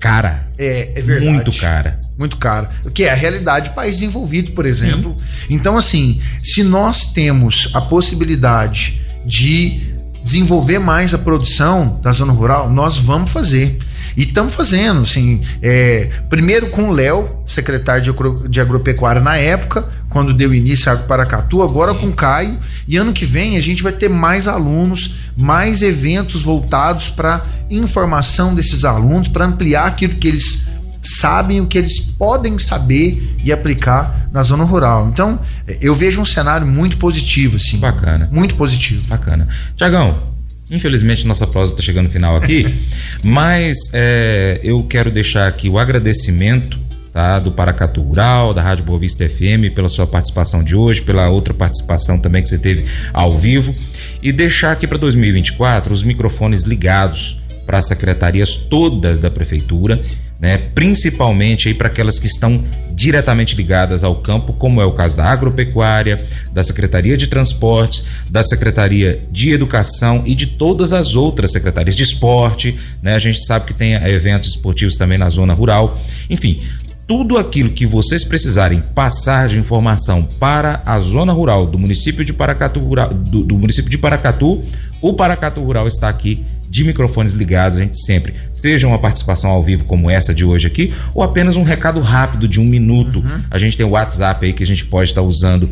Cara. 0.00 0.48
É, 0.58 0.92
é 0.94 1.02
verdade. 1.02 1.32
Muito 1.32 1.52
cara. 1.52 2.00
Muito 2.18 2.36
caro. 2.36 2.68
O 2.84 2.90
que 2.90 3.04
é 3.04 3.10
a 3.10 3.14
realidade 3.14 3.68
de 3.68 3.74
país 3.74 3.96
desenvolvido, 3.96 4.52
por 4.52 4.66
exemplo. 4.66 5.16
Então, 5.48 5.76
assim, 5.76 6.20
se 6.42 6.62
nós 6.62 7.04
temos 7.06 7.70
a 7.72 7.80
possibilidade 7.80 9.00
de 9.26 9.94
desenvolver 10.22 10.78
mais 10.78 11.14
a 11.14 11.18
produção 11.18 11.98
da 12.02 12.12
zona 12.12 12.32
rural, 12.32 12.70
nós 12.70 12.96
vamos 12.98 13.30
fazer. 13.30 13.78
E 14.16 14.22
estamos 14.22 14.54
fazendo, 14.54 15.00
assim, 15.02 15.40
é, 15.62 16.10
primeiro 16.28 16.70
com 16.70 16.88
o 16.88 16.92
Léo, 16.92 17.28
secretário 17.46 18.02
de, 18.02 18.10
agro- 18.10 18.48
de 18.48 18.60
agropecuária 18.60 19.20
na 19.20 19.36
época, 19.36 19.88
quando 20.08 20.34
deu 20.34 20.52
início 20.52 20.90
a 20.90 20.96
Paracatu, 20.96 21.62
agora 21.62 21.94
com 21.94 22.08
o 22.08 22.12
Caio, 22.12 22.58
e 22.86 22.96
ano 22.96 23.12
que 23.12 23.24
vem 23.24 23.56
a 23.56 23.60
gente 23.60 23.82
vai 23.82 23.92
ter 23.92 24.08
mais 24.08 24.48
alunos, 24.48 25.14
mais 25.36 25.82
eventos 25.82 26.42
voltados 26.42 27.08
para 27.08 27.42
informação 27.70 28.54
desses 28.54 28.84
alunos, 28.84 29.28
para 29.28 29.46
ampliar 29.46 29.86
aquilo 29.86 30.14
que 30.14 30.26
eles 30.28 30.66
sabem 31.02 31.60
o 31.62 31.66
que 31.66 31.78
eles 31.78 31.98
podem 31.98 32.58
saber 32.58 33.34
e 33.42 33.50
aplicar 33.50 34.28
na 34.30 34.42
zona 34.42 34.64
rural. 34.64 35.08
Então, 35.10 35.40
eu 35.80 35.94
vejo 35.94 36.20
um 36.20 36.24
cenário 36.26 36.66
muito 36.66 36.98
positivo, 36.98 37.56
assim. 37.56 37.78
Bacana. 37.78 38.28
Muito 38.30 38.54
positivo. 38.54 39.02
Bacana. 39.08 39.48
Tiagão, 39.76 40.29
infelizmente 40.70 41.26
nossa 41.26 41.46
prosa 41.46 41.72
está 41.72 41.82
chegando 41.82 42.04
no 42.04 42.10
final 42.10 42.36
aqui, 42.36 42.66
mas 43.24 43.76
é, 43.92 44.60
eu 44.62 44.82
quero 44.84 45.10
deixar 45.10 45.48
aqui 45.48 45.68
o 45.68 45.78
agradecimento 45.78 46.78
tá, 47.12 47.38
do 47.38 47.50
Paracatu 47.50 48.02
Rural, 48.02 48.54
da 48.54 48.62
Rádio 48.62 48.84
Boa 48.84 48.98
Vista 48.98 49.28
FM, 49.28 49.74
pela 49.74 49.88
sua 49.88 50.06
participação 50.06 50.62
de 50.62 50.76
hoje, 50.76 51.02
pela 51.02 51.28
outra 51.28 51.52
participação 51.52 52.18
também 52.18 52.42
que 52.42 52.48
você 52.48 52.58
teve 52.58 52.84
ao 53.12 53.36
vivo, 53.36 53.74
e 54.22 54.32
deixar 54.32 54.72
aqui 54.72 54.86
para 54.86 54.98
2024 54.98 55.92
os 55.92 56.02
microfones 56.02 56.62
ligados 56.62 57.39
para 57.70 57.78
as 57.78 57.86
secretarias 57.86 58.56
todas 58.56 59.20
da 59.20 59.30
prefeitura, 59.30 60.00
né, 60.40 60.58
principalmente 60.74 61.68
aí 61.68 61.74
para 61.74 61.86
aquelas 61.86 62.18
que 62.18 62.26
estão 62.26 62.64
diretamente 62.92 63.54
ligadas 63.54 64.02
ao 64.02 64.16
campo, 64.16 64.52
como 64.52 64.80
é 64.80 64.84
o 64.84 64.90
caso 64.90 65.16
da 65.16 65.24
agropecuária, 65.26 66.16
da 66.52 66.64
Secretaria 66.64 67.16
de 67.16 67.28
Transportes, 67.28 68.02
da 68.28 68.42
Secretaria 68.42 69.22
de 69.30 69.52
Educação 69.52 70.24
e 70.26 70.34
de 70.34 70.48
todas 70.48 70.92
as 70.92 71.14
outras 71.14 71.52
secretarias 71.52 71.94
de 71.94 72.02
esporte, 72.02 72.76
né? 73.00 73.14
A 73.14 73.20
gente 73.20 73.40
sabe 73.46 73.66
que 73.66 73.74
tem 73.74 73.94
eh, 73.94 74.10
eventos 74.10 74.50
esportivos 74.50 74.96
também 74.96 75.16
na 75.16 75.28
zona 75.28 75.54
rural. 75.54 75.96
Enfim, 76.28 76.60
tudo 77.06 77.38
aquilo 77.38 77.70
que 77.70 77.86
vocês 77.86 78.24
precisarem 78.24 78.80
passar 78.80 79.46
de 79.46 79.60
informação 79.60 80.24
para 80.24 80.82
a 80.84 80.98
zona 80.98 81.32
rural 81.32 81.68
do 81.68 81.78
município 81.78 82.24
de 82.24 82.32
Paracatu, 82.32 82.80
do, 82.80 83.44
do 83.44 83.56
município 83.56 83.88
de 83.88 83.98
Paracatu, 83.98 84.64
o 85.00 85.12
Paracatu 85.12 85.62
Rural 85.62 85.86
está 85.86 86.08
aqui 86.08 86.44
de 86.70 86.84
microfones 86.84 87.32
ligados, 87.32 87.78
a 87.78 87.80
gente 87.80 87.98
sempre, 87.98 88.34
seja 88.52 88.86
uma 88.86 88.98
participação 88.98 89.50
ao 89.50 89.60
vivo 89.60 89.84
como 89.84 90.08
essa 90.08 90.32
de 90.32 90.44
hoje 90.44 90.68
aqui, 90.68 90.94
ou 91.12 91.20
apenas 91.20 91.56
um 91.56 91.64
recado 91.64 92.00
rápido 92.00 92.46
de 92.46 92.60
um 92.60 92.64
minuto. 92.64 93.24
A 93.50 93.58
gente 93.58 93.76
tem 93.76 93.84
o 93.84 93.90
WhatsApp 93.90 94.46
aí 94.46 94.52
que 94.52 94.62
a 94.62 94.66
gente 94.66 94.84
pode 94.84 95.10
estar 95.10 95.20
usando 95.20 95.68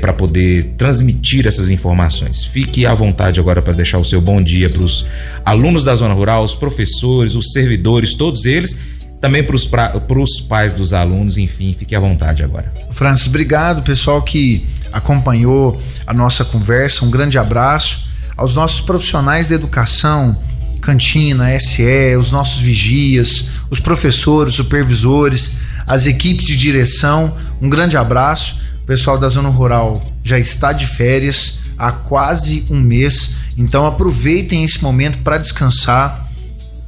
para 0.00 0.12
poder 0.12 0.74
transmitir 0.76 1.46
essas 1.46 1.70
informações. 1.70 2.42
Fique 2.42 2.84
à 2.84 2.92
vontade 2.92 3.38
agora 3.38 3.62
para 3.62 3.72
deixar 3.72 3.98
o 3.98 4.04
seu 4.04 4.20
bom 4.20 4.42
dia 4.42 4.68
para 4.68 4.82
os 4.82 5.06
alunos 5.44 5.84
da 5.84 5.94
zona 5.94 6.12
rural, 6.12 6.42
os 6.42 6.56
professores, 6.56 7.36
os 7.36 7.52
servidores, 7.52 8.12
todos 8.12 8.44
eles 8.44 8.76
também 9.20 9.44
para 9.44 9.54
os 9.54 10.40
pais 10.40 10.72
dos 10.72 10.92
alunos, 10.92 11.38
enfim, 11.38 11.76
fique 11.78 11.94
à 11.94 12.00
vontade 12.00 12.42
agora. 12.42 12.72
Francis, 12.90 13.28
obrigado, 13.28 13.80
pessoal 13.84 14.20
que 14.22 14.66
acompanhou 14.92 15.80
a 16.04 16.12
nossa 16.12 16.44
conversa. 16.44 17.04
Um 17.04 17.10
grande 17.12 17.38
abraço 17.38 18.10
aos 18.42 18.56
nossos 18.56 18.80
profissionais 18.80 19.48
da 19.48 19.54
educação, 19.54 20.36
cantina, 20.80 21.56
SE, 21.60 22.16
os 22.18 22.32
nossos 22.32 22.60
vigias, 22.60 23.50
os 23.70 23.78
professores, 23.78 24.56
supervisores, 24.56 25.58
as 25.86 26.06
equipes 26.08 26.44
de 26.44 26.56
direção. 26.56 27.36
Um 27.60 27.70
grande 27.70 27.96
abraço. 27.96 28.56
O 28.82 28.84
pessoal 28.84 29.16
da 29.16 29.28
Zona 29.28 29.48
Rural 29.48 30.00
já 30.24 30.40
está 30.40 30.72
de 30.72 30.88
férias 30.88 31.60
há 31.78 31.92
quase 31.92 32.64
um 32.68 32.80
mês, 32.80 33.36
então 33.56 33.86
aproveitem 33.86 34.64
esse 34.64 34.82
momento 34.82 35.18
para 35.18 35.38
descansar 35.38 36.30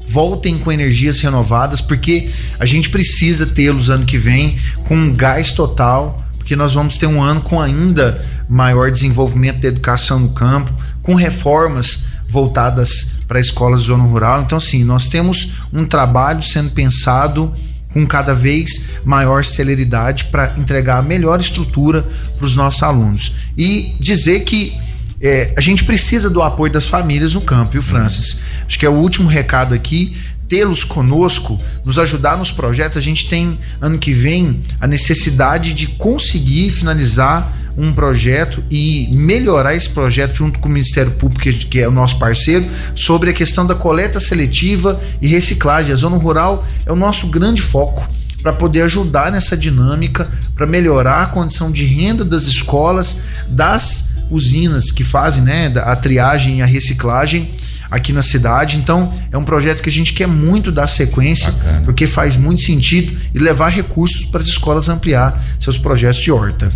voltem 0.07 0.59
com 0.59 0.71
energias 0.71 1.21
renovadas, 1.21 1.81
porque 1.81 2.31
a 2.61 2.67
gente 2.67 2.91
precisa 2.91 3.47
tê-los 3.47 3.89
ano 3.89 4.05
que 4.05 4.19
vem 4.19 4.59
com 4.87 4.95
um 4.95 5.13
gás 5.13 5.51
total, 5.51 6.17
porque 6.37 6.55
nós 6.55 6.75
vamos 6.75 6.99
ter 6.99 7.07
um 7.07 7.23
ano 7.23 7.41
com 7.41 7.61
ainda 7.61 8.23
maior 8.47 8.91
desenvolvimento 8.91 9.61
da 9.61 9.69
educação 9.69 10.19
no 10.19 10.29
campo, 10.29 10.71
com 11.05 11.15
reformas 11.15 12.03
voltadas 12.29 13.07
para 13.29 13.39
escolas 13.39 13.83
de 13.83 13.87
zona 13.87 14.03
rural. 14.03 14.43
Então, 14.43 14.59
assim, 14.59 14.83
nós 14.83 15.07
temos 15.07 15.53
um 15.73 15.85
trabalho 15.85 16.43
sendo 16.43 16.71
pensado 16.71 17.53
com 17.93 18.05
cada 18.05 18.35
vez 18.35 18.83
maior 19.05 19.45
celeridade 19.45 20.25
para 20.25 20.53
entregar 20.59 20.99
a 20.99 21.03
melhor 21.03 21.39
estrutura 21.39 22.03
para 22.37 22.45
os 22.45 22.57
nossos 22.57 22.83
alunos. 22.83 23.33
E 23.57 23.95
dizer 24.01 24.41
que 24.41 24.77
é, 25.21 25.55
a 25.57 25.61
gente 25.61 25.85
precisa 25.85 26.29
do 26.29 26.43
apoio 26.43 26.73
das 26.73 26.89
famílias 26.89 27.35
no 27.35 27.41
campo, 27.41 27.73
viu, 27.73 27.83
Francis? 27.83 28.37
Acho 28.67 28.79
que 28.79 28.85
é 28.85 28.89
o 28.89 28.99
último 28.99 29.29
recado 29.29 29.75
aqui 29.75 30.17
tê-los 30.49 30.85
conosco, 30.85 31.57
nos 31.85 31.99
ajudar 31.99 32.37
nos 32.37 32.51
projetos. 32.51 32.99
A 32.99 33.01
gente 33.01 33.29
tem 33.29 33.59
ano 33.81 33.99
que 33.99 34.13
vem 34.13 34.61
a 34.81 34.87
necessidade 34.87 35.73
de 35.73 35.87
conseguir 35.87 36.71
finalizar 36.71 37.64
um 37.77 37.93
projeto 37.93 38.63
e 38.71 39.11
melhorar 39.15 39.75
esse 39.75 39.89
projeto 39.89 40.35
junto 40.35 40.59
com 40.59 40.69
o 40.69 40.73
Ministério 40.73 41.13
Público, 41.13 41.67
que 41.69 41.81
é 41.81 41.89
o 41.89 41.91
nosso 41.91 42.19
parceiro, 42.19 42.69
sobre 42.95 43.31
a 43.31 43.33
questão 43.33 43.67
da 43.67 43.75
coleta 43.75 44.21
seletiva 44.21 45.01
e 45.21 45.27
reciclagem. 45.27 45.93
A 45.93 45.97
zona 45.97 46.17
rural 46.17 46.67
é 46.87 46.93
o 46.93 46.97
nosso 46.97 47.27
grande 47.27 47.63
foco 47.63 48.07
para 48.43 48.53
poder 48.53 48.83
ajudar 48.83 49.33
nessa 49.33 49.57
dinâmica, 49.57 50.31
para 50.55 50.67
melhorar 50.67 51.23
a 51.23 51.27
condição 51.27 51.73
de 51.73 51.85
renda 51.85 52.25
das 52.25 52.45
escolas, 52.45 53.17
das 53.49 54.09
usinas 54.31 54.91
que 54.91 55.03
fazem 55.03 55.43
né, 55.43 55.73
a 55.77 55.97
triagem 55.97 56.59
e 56.59 56.63
a 56.63 56.67
reciclagem 56.67 57.53
aqui 57.91 58.13
na 58.13 58.23
cidade. 58.23 58.77
Então, 58.77 59.13
é 59.31 59.39
um 59.39 59.45
projeto 59.45 59.83
que 59.83 59.89
a 59.89 59.93
gente 59.93 60.13
quer 60.13 60.27
muito 60.27 60.71
dar 60.71 60.89
sequência, 60.89 61.51
Bacana. 61.53 61.83
porque 61.85 62.07
faz 62.07 62.37
muito 62.37 62.63
sentido 62.63 63.19
e 63.35 63.39
levar 63.39 63.69
recursos 63.69 64.25
para 64.27 64.41
as 64.41 64.47
escolas 64.47 64.89
ampliar 64.89 65.43
seus 65.59 65.79
projetos 65.79 66.21
de 66.21 66.31
horta. 66.31 66.69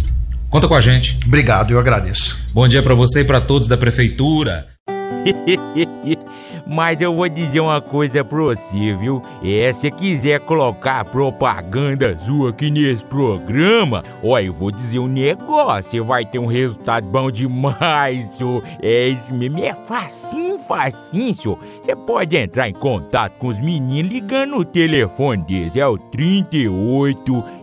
Conta 0.51 0.67
com 0.67 0.75
a 0.75 0.81
gente. 0.81 1.19
Obrigado, 1.27 1.73
eu 1.73 1.79
agradeço. 1.79 2.39
Bom 2.55 2.67
dia 2.67 2.83
para 2.83 2.95
você 2.95 3.21
e 3.21 3.25
para 3.25 3.39
todos 3.39 3.69
da 3.69 3.77
prefeitura. 3.77 4.67
Mas 6.67 7.01
eu 7.01 7.15
vou 7.15 7.29
dizer 7.29 7.61
uma 7.61 7.81
coisa 7.81 8.23
pra 8.23 8.39
você, 8.39 8.95
viu? 8.95 9.23
É, 9.43 9.73
se 9.73 9.91
quiser 9.91 10.41
colocar 10.41 11.03
propaganda 11.07 12.19
sua 12.19 12.51
aqui 12.51 12.71
nesse 12.71 13.03
programa, 13.05 14.03
ó, 14.23 14.39
eu 14.39 14.53
vou 14.53 14.71
dizer 14.71 14.99
um 14.99 15.09
negócio, 15.09 15.91
você 15.91 16.01
vai 16.01 16.27
ter 16.27 16.39
um 16.39 16.47
resultado 16.47 17.07
bom 17.07 17.31
demais, 17.31 18.27
senhor. 18.37 18.63
É 18.83 19.09
isso 19.09 19.33
mesmo, 19.33 19.65
é 19.65 19.73
facinho, 19.73 20.59
facinho, 20.59 21.35
senhor. 21.35 21.59
Você 21.83 21.97
pode 21.97 22.37
entrar 22.37 22.69
em 22.69 22.75
contato 22.75 23.39
com 23.39 23.49
os 23.49 23.59
meninos 23.59 24.13
ligando 24.13 24.57
o 24.57 24.65
telefone 24.65 25.43
deles, 25.45 25.75
é 25.75 25.87
o 25.87 25.97
38, 25.97 27.45